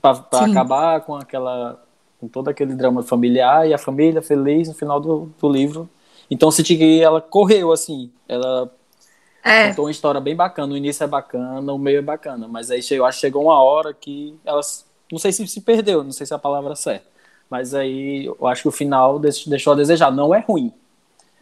Pra, 0.00 0.14
pra 0.14 0.44
Sim. 0.44 0.50
acabar 0.52 1.00
com 1.02 1.14
aquela. 1.14 1.82
com 2.20 2.28
todo 2.28 2.48
aquele 2.48 2.74
drama 2.74 3.02
familiar 3.02 3.68
e 3.68 3.74
a 3.74 3.78
família 3.78 4.22
feliz 4.22 4.68
no 4.68 4.74
final 4.74 5.00
do, 5.00 5.30
do 5.40 5.48
livro. 5.48 5.88
Então 6.30 6.48
eu 6.48 6.52
senti 6.52 6.76
que 6.76 7.02
ela 7.02 7.20
correu, 7.20 7.72
assim. 7.72 8.10
Ela 8.28 8.70
É, 9.44 9.68
contou 9.68 9.84
uma 9.86 9.90
história 9.90 10.20
bem 10.20 10.34
bacana. 10.34 10.72
O 10.72 10.76
início 10.76 11.04
é 11.04 11.06
bacana, 11.06 11.72
o 11.72 11.78
meio 11.78 11.98
é 11.98 12.02
bacana. 12.02 12.48
Mas 12.48 12.70
aí 12.70 12.82
chegou, 12.82 13.04
acho 13.06 13.18
que 13.18 13.26
chegou 13.26 13.44
uma 13.44 13.62
hora 13.62 13.92
que 13.92 14.34
ela. 14.44 14.60
Não 15.10 15.18
sei 15.18 15.30
se 15.30 15.46
se 15.46 15.60
perdeu, 15.60 16.02
não 16.02 16.12
sei 16.12 16.24
se 16.26 16.32
é 16.32 16.36
a 16.36 16.38
palavra 16.38 16.74
certa. 16.74 17.06
Mas 17.50 17.74
aí 17.74 18.24
eu 18.24 18.46
acho 18.46 18.62
que 18.62 18.68
o 18.68 18.72
final 18.72 19.18
deix- 19.18 19.46
deixou 19.46 19.74
a 19.74 19.76
desejar. 19.76 20.10
Não 20.10 20.34
é 20.34 20.38
ruim. 20.40 20.72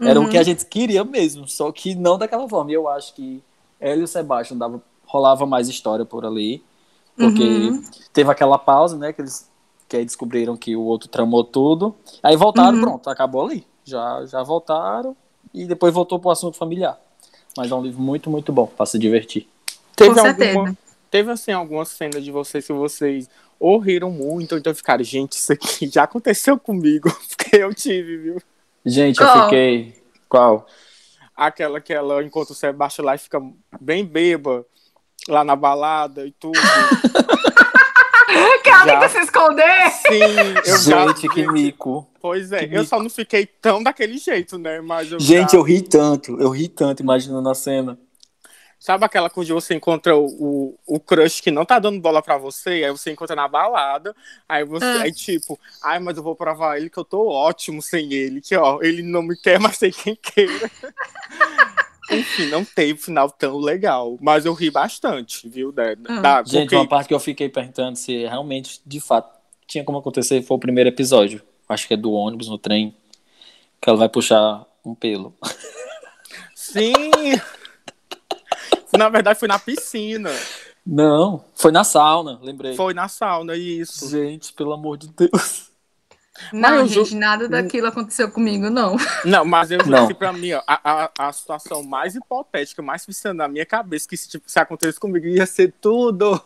Era 0.00 0.18
Uhum. 0.18 0.26
o 0.26 0.28
que 0.30 0.38
a 0.38 0.42
gente 0.42 0.64
queria 0.66 1.04
mesmo, 1.04 1.46
só 1.46 1.70
que 1.70 1.94
não 1.94 2.18
daquela 2.18 2.48
forma. 2.48 2.70
E 2.72 2.74
eu 2.74 2.88
acho 2.88 3.14
que 3.14 3.40
ela 3.80 4.00
e 4.00 4.04
o 4.04 4.08
Sebastian 4.08 4.56
dava, 4.58 4.82
rolava 5.04 5.46
mais 5.46 5.68
história 5.68 6.04
por 6.04 6.24
ali. 6.24 6.62
Porque 7.16 7.70
Uhum. 7.70 7.82
teve 8.12 8.30
aquela 8.30 8.58
pausa, 8.58 8.96
né? 8.96 9.12
Que 9.12 9.22
eles 9.22 9.48
que 9.88 9.96
aí 9.96 10.04
descobriram 10.04 10.56
que 10.56 10.76
o 10.76 10.82
outro 10.82 11.08
tramou 11.08 11.42
tudo. 11.42 11.96
Aí 12.22 12.36
voltaram, 12.36 12.74
Uhum. 12.74 12.80
pronto, 12.80 13.10
acabou 13.10 13.44
ali. 13.44 13.66
Já, 13.84 14.24
já 14.24 14.40
voltaram 14.42 15.16
e 15.52 15.64
depois 15.66 15.92
voltou 15.92 16.18
pro 16.20 16.30
assunto 16.30 16.56
familiar. 16.56 16.96
Mas 17.56 17.72
é 17.72 17.74
um 17.74 17.82
livro 17.82 18.00
muito, 18.00 18.30
muito 18.30 18.52
bom 18.52 18.66
para 18.68 18.86
se 18.86 18.96
divertir. 18.98 19.48
Teve 19.96 20.10
Com 20.14 20.20
certeza. 20.20 20.56
alguma, 20.58 20.76
teve 21.10 21.30
assim 21.32 21.50
alguma 21.50 21.84
cena 21.84 22.20
de 22.20 22.30
vocês 22.30 22.64
que 22.64 22.72
vocês 22.72 23.28
ou 23.58 23.78
riram 23.78 24.10
muito, 24.12 24.52
ou 24.52 24.58
então 24.58 24.72
ficaram, 24.72 25.02
gente, 25.02 25.32
isso 25.32 25.52
aqui 25.52 25.88
já 25.88 26.04
aconteceu 26.04 26.56
comigo, 26.58 27.10
porque 27.36 27.56
eu 27.56 27.74
tive, 27.74 28.16
viu? 28.16 28.42
Gente, 28.86 29.20
eu 29.20 29.26
Qual? 29.26 29.42
fiquei. 29.44 30.02
Qual? 30.28 30.66
Aquela 31.36 31.80
que 31.80 31.92
ela 31.92 32.22
encontra 32.22 32.52
o 32.52 32.56
Sebastião 32.56 33.04
lá 33.04 33.14
e 33.14 33.18
fica 33.18 33.40
bem 33.80 34.04
beba 34.04 34.64
lá 35.28 35.44
na 35.44 35.56
balada 35.56 36.26
e 36.26 36.32
tudo. 36.32 36.58
que 38.62 38.68
ela 38.68 38.86
Já. 38.86 39.00
tenta 39.00 39.08
se 39.08 39.18
esconder. 39.18 39.90
Sim, 39.90 40.22
eu 40.66 40.78
já. 40.78 41.06
Gente, 41.08 41.28
que 41.28 41.46
mico. 41.50 42.06
Pois 42.20 42.52
é, 42.52 42.66
que 42.66 42.74
eu 42.74 42.84
só 42.84 43.02
não 43.02 43.10
fiquei 43.10 43.46
tão 43.46 43.82
daquele 43.82 44.18
jeito, 44.18 44.58
né? 44.58 44.80
Mas 44.80 45.10
eu 45.10 45.18
Gente, 45.18 45.52
já- 45.52 45.58
eu 45.58 45.62
ri 45.62 45.80
tanto, 45.80 46.38
eu 46.40 46.50
ri 46.50 46.68
tanto 46.68 47.02
imaginando 47.02 47.48
a 47.48 47.54
cena. 47.54 47.98
Sabe 48.80 49.04
aquela 49.04 49.28
coisa 49.28 49.48
de 49.48 49.52
você 49.52 49.74
encontra 49.74 50.16
o, 50.16 50.24
o, 50.26 50.78
o 50.96 50.98
crush 50.98 51.42
que 51.42 51.50
não 51.50 51.66
tá 51.66 51.78
dando 51.78 52.00
bola 52.00 52.22
pra 52.22 52.38
você, 52.38 52.70
aí 52.82 52.90
você 52.90 53.12
encontra 53.12 53.36
na 53.36 53.46
balada, 53.46 54.16
aí 54.48 54.64
você, 54.64 54.84
Ah. 54.86 55.02
aí 55.02 55.12
tipo, 55.12 55.60
ai, 55.82 55.98
mas 55.98 56.16
eu 56.16 56.22
vou 56.22 56.34
provar 56.34 56.78
ele 56.78 56.88
que 56.88 56.96
eu 56.98 57.04
tô 57.04 57.28
ótimo 57.28 57.82
sem 57.82 58.10
ele, 58.10 58.40
que 58.40 58.56
ó, 58.56 58.80
ele 58.82 59.02
não 59.02 59.20
me 59.22 59.36
quer, 59.36 59.60
mas 59.60 59.76
tem 59.78 59.90
quem 59.90 60.16
queira. 60.16 60.70
Enfim, 62.10 62.46
não 62.46 62.64
teve 62.64 62.98
final 62.98 63.30
tão 63.30 63.58
legal, 63.58 64.16
mas 64.20 64.46
eu 64.46 64.54
ri 64.54 64.70
bastante, 64.70 65.46
viu, 65.46 65.70
da, 65.70 65.92
Ah. 66.08 66.20
da- 66.20 66.42
Gente, 66.44 66.62
porque- 66.62 66.76
uma 66.76 66.88
parte 66.88 67.08
que 67.08 67.14
eu 67.14 67.20
fiquei 67.20 67.50
perguntando 67.50 67.96
se 67.96 68.24
realmente, 68.26 68.80
de 68.86 68.98
fato, 68.98 69.38
tinha 69.66 69.84
como 69.84 69.98
acontecer 69.98 70.40
foi 70.42 70.56
o 70.56 70.60
primeiro 70.60 70.88
episódio. 70.88 71.42
Acho 71.68 71.86
que 71.86 71.92
é 71.94 71.96
do 71.98 72.10
ônibus, 72.12 72.48
no 72.48 72.56
trem, 72.58 72.96
que 73.80 73.90
ela 73.90 73.98
vai 73.98 74.08
puxar 74.08 74.66
um 74.84 74.94
pelo. 74.94 75.34
Sim! 76.54 76.92
Na 78.96 79.08
verdade, 79.08 79.38
foi 79.38 79.48
na 79.48 79.58
piscina. 79.58 80.30
Não, 80.86 81.44
foi 81.54 81.70
na 81.70 81.84
sauna, 81.84 82.38
lembrei. 82.42 82.74
Foi 82.74 82.94
na 82.94 83.06
sauna, 83.08 83.56
isso. 83.56 84.08
Gente, 84.08 84.52
pelo 84.52 84.72
amor 84.72 84.96
de 84.96 85.08
Deus. 85.08 85.70
Não, 86.52 86.76
eu 86.76 86.86
ju- 86.86 87.04
gente, 87.04 87.14
nada 87.16 87.48
daquilo 87.48 87.86
aconteceu 87.86 88.30
comigo, 88.30 88.70
não. 88.70 88.96
Não, 89.24 89.44
mas 89.44 89.70
eu 89.70 89.78
Não. 89.86 90.06
que 90.06 90.14
pra 90.14 90.32
mim, 90.32 90.52
ó, 90.52 90.62
a, 90.66 91.04
a, 91.04 91.28
a 91.28 91.32
situação 91.32 91.82
mais 91.82 92.14
hipotética, 92.14 92.80
mais 92.82 93.04
ficando 93.04 93.38
na 93.38 93.48
minha 93.48 93.66
cabeça, 93.66 94.08
que 94.08 94.16
se, 94.16 94.28
tipo, 94.28 94.50
se 94.50 94.58
acontecesse 94.58 94.98
comigo 94.98 95.26
ia 95.26 95.44
ser 95.44 95.74
tudo, 95.80 96.42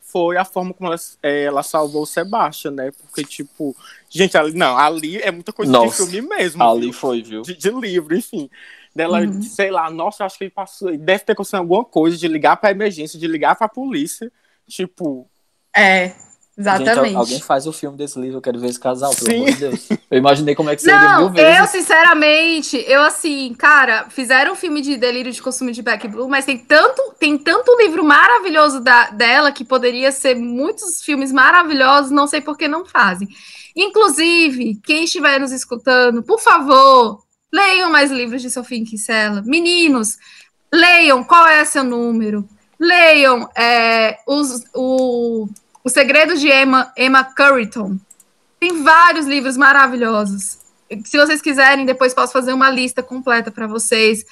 foi 0.00 0.36
a 0.36 0.44
forma 0.44 0.74
como 0.74 0.90
ela, 0.90 1.00
é, 1.22 1.44
ela 1.44 1.62
salvou 1.62 2.02
o 2.02 2.06
Sebastian, 2.06 2.72
né? 2.72 2.90
Porque, 2.90 3.24
tipo, 3.24 3.74
gente, 4.10 4.36
ali, 4.36 4.52
não, 4.52 4.76
ali 4.76 5.16
é 5.18 5.30
muita 5.30 5.52
coisa 5.52 5.72
Nossa, 5.72 6.04
de 6.04 6.10
filme 6.10 6.28
mesmo. 6.28 6.62
Ali 6.62 6.82
viu? 6.82 6.92
foi, 6.92 7.22
viu? 7.22 7.42
De, 7.42 7.54
de 7.54 7.70
livro, 7.70 8.14
enfim. 8.16 8.50
Dela, 8.94 9.20
Uhum. 9.20 9.40
sei 9.42 9.70
lá, 9.70 9.90
nossa, 9.90 10.24
acho 10.24 10.36
que 10.38 10.44
ele 10.44 10.50
passou. 10.50 10.96
Deve 10.96 11.24
ter 11.24 11.32
acontecido 11.32 11.56
alguma 11.56 11.84
coisa 11.84 12.16
de 12.16 12.26
ligar 12.26 12.56
pra 12.56 12.70
emergência, 12.70 13.18
de 13.18 13.26
ligar 13.26 13.54
pra 13.56 13.68
polícia. 13.68 14.30
Tipo, 14.68 15.28
É, 15.74 16.08
Gente, 16.08 16.16
exatamente. 16.58 17.14
al- 17.14 17.20
alguém 17.20 17.40
faz 17.40 17.66
o 17.68 17.72
filme 17.72 17.96
desse 17.96 18.18
livro, 18.18 18.38
eu 18.38 18.42
quero 18.42 18.58
ver 18.58 18.68
esse 18.68 18.80
casal, 18.80 19.14
pelo 19.14 19.30
Sim. 19.30 19.36
amor 19.36 19.50
de 19.52 19.56
Deus. 19.60 19.88
Eu 20.10 20.18
imaginei 20.18 20.54
como 20.56 20.68
é 20.70 20.74
que 20.74 20.82
seria 20.82 20.98
mil 21.16 21.26
Não, 21.28 21.32
vezes. 21.32 21.58
eu, 21.60 21.66
sinceramente, 21.68 22.84
eu 22.88 23.00
assim, 23.02 23.54
cara, 23.54 24.10
fizeram 24.10 24.52
um 24.52 24.56
filme 24.56 24.80
de 24.80 24.96
delírio 24.96 25.30
de 25.32 25.40
consumo 25.40 25.70
de 25.70 25.80
Back 25.82 26.08
Blue, 26.08 26.28
mas 26.28 26.44
tem 26.44 26.58
tanto, 26.58 27.14
tem 27.20 27.38
tanto 27.38 27.76
livro 27.78 28.02
maravilhoso 28.02 28.80
da, 28.80 29.10
dela 29.10 29.52
que 29.52 29.64
poderia 29.64 30.10
ser 30.10 30.34
muitos 30.34 31.00
filmes 31.02 31.30
maravilhosos, 31.30 32.10
não 32.10 32.26
sei 32.26 32.40
por 32.40 32.56
que 32.56 32.66
não 32.66 32.84
fazem. 32.84 33.28
Inclusive, 33.76 34.80
quem 34.84 35.04
estiver 35.04 35.38
nos 35.40 35.52
escutando, 35.52 36.22
por 36.22 36.40
favor, 36.40 37.22
leiam 37.52 37.90
mais 37.90 38.10
livros 38.10 38.42
de 38.42 38.50
Sofia 38.50 38.84
Kinsella. 38.84 39.42
Meninos, 39.44 40.16
leiam 40.72 41.24
qual 41.24 41.46
é 41.46 41.64
seu 41.64 41.84
número. 41.84 42.48
Leiam 42.78 43.48
é, 43.56 44.18
os, 44.26 44.64
o, 44.74 45.48
o 45.82 45.88
Segredo 45.88 46.36
de 46.36 46.48
Emma, 46.48 46.92
Emma 46.96 47.24
Curriton. 47.24 47.96
Tem 48.60 48.82
vários 48.82 49.26
livros 49.26 49.56
maravilhosos. 49.56 50.58
Se 51.04 51.18
vocês 51.18 51.42
quiserem, 51.42 51.84
depois 51.84 52.14
posso 52.14 52.32
fazer 52.32 52.52
uma 52.52 52.70
lista 52.70 53.02
completa 53.02 53.50
para 53.50 53.66
vocês. 53.66 54.24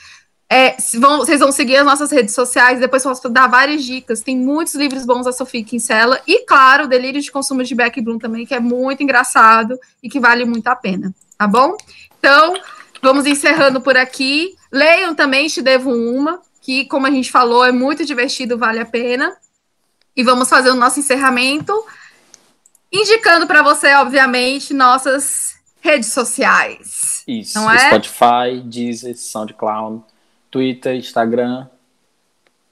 É, 0.49 0.77
vão- 0.95 1.19
vocês 1.19 1.41
vão 1.41 1.51
seguir 1.51 1.77
as 1.77 1.85
nossas 1.85 2.11
redes 2.13 2.35
sociais, 2.35 2.79
depois 2.79 3.03
posso 3.03 3.29
dar 3.29 3.49
várias 3.49 3.85
dicas. 3.85 4.21
Tem 4.23 4.37
muitos 4.37 4.75
livros 4.75 5.05
bons 5.05 5.25
da 5.25 5.33
Sofia 5.33 5.65
Kinsella. 5.65 6.21
E, 6.27 6.45
claro, 6.47 6.87
Delírio 6.87 7.21
de 7.21 7.33
Consumo 7.33 7.65
de 7.65 7.75
Beck 7.75 8.01
Bloom 8.01 8.19
também, 8.19 8.47
que 8.47 8.55
é 8.55 8.61
muito 8.61 9.03
engraçado 9.03 9.79
e 10.03 10.09
que 10.09 10.21
vale 10.21 10.45
muito 10.45 10.67
a 10.69 10.77
pena. 10.77 11.13
Tá 11.37 11.47
bom? 11.49 11.77
Então, 12.19 12.55
vamos 13.03 13.27
encerrando 13.27 13.81
por 13.81 13.97
aqui. 13.97 14.57
Leiam 14.71 15.15
também 15.15 15.47
Te 15.49 15.63
Devo 15.63 15.93
Uma, 15.93 16.41
que, 16.61 16.85
como 16.87 17.07
a 17.07 17.11
gente 17.11 17.31
falou, 17.31 17.65
é 17.65 17.73
muito 17.73 18.05
divertido, 18.05 18.59
vale 18.59 18.81
a 18.81 18.87
pena. 18.87 19.37
E 20.17 20.23
vamos 20.23 20.49
fazer 20.49 20.71
o 20.71 20.75
nosso 20.75 20.99
encerramento 20.99 21.73
indicando 22.93 23.47
para 23.47 23.63
você, 23.63 23.93
obviamente, 23.95 24.73
nossas 24.73 25.57
redes 25.81 26.13
sociais. 26.13 27.23
Isso, 27.27 27.59
não 27.59 27.71
é? 27.71 27.79
Spotify, 27.79 28.61
Deezer, 28.65 29.17
SoundCloud, 29.17 30.03
Twitter, 30.51 30.97
Instagram. 30.97 31.69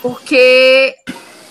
porque 0.00 0.96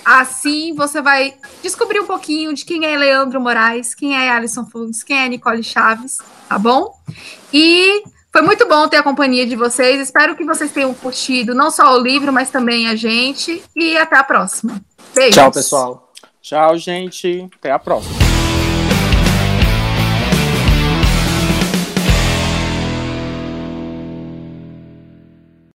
assim 0.10 0.74
você 0.74 1.02
vai 1.02 1.36
descobrir 1.62 2.00
um 2.00 2.06
pouquinho 2.06 2.54
de 2.54 2.66
quem 2.66 2.86
é 2.86 2.98
Leandro 2.98 3.40
Moraes, 3.40 3.94
quem 3.94 4.16
é 4.16 4.32
Alison 4.32 4.66
Fundes, 4.66 5.04
quem 5.04 5.20
é 5.20 5.30
Nicole 5.30 5.64
Chaves, 5.64 6.18
tá 6.48 6.58
bom? 6.58 6.96
E 7.54 8.04
foi 8.32 8.42
muito 8.42 8.68
bom 8.68 8.88
ter 8.88 8.98
a 8.98 9.04
companhia 9.04 9.46
de 9.46 9.56
vocês. 9.56 10.02
Espero 10.02 10.36
que 10.36 10.44
vocês 10.44 10.72
tenham 10.72 10.94
curtido 10.94 11.54
não 11.54 11.70
só 11.70 11.96
o 11.96 12.02
livro, 12.02 12.34
mas 12.34 12.50
também 12.50 12.88
a 12.88 12.96
gente. 12.96 13.62
E 13.76 13.98
até 13.98 14.18
a 14.18 14.24
próxima. 14.24 14.82
Beijos. 15.14 15.36
Tchau, 15.36 15.52
pessoal. 15.52 16.14
Tchau, 16.42 16.78
gente. 16.78 17.48
Até 17.60 17.72
a 17.72 17.80
próxima. 17.80 18.29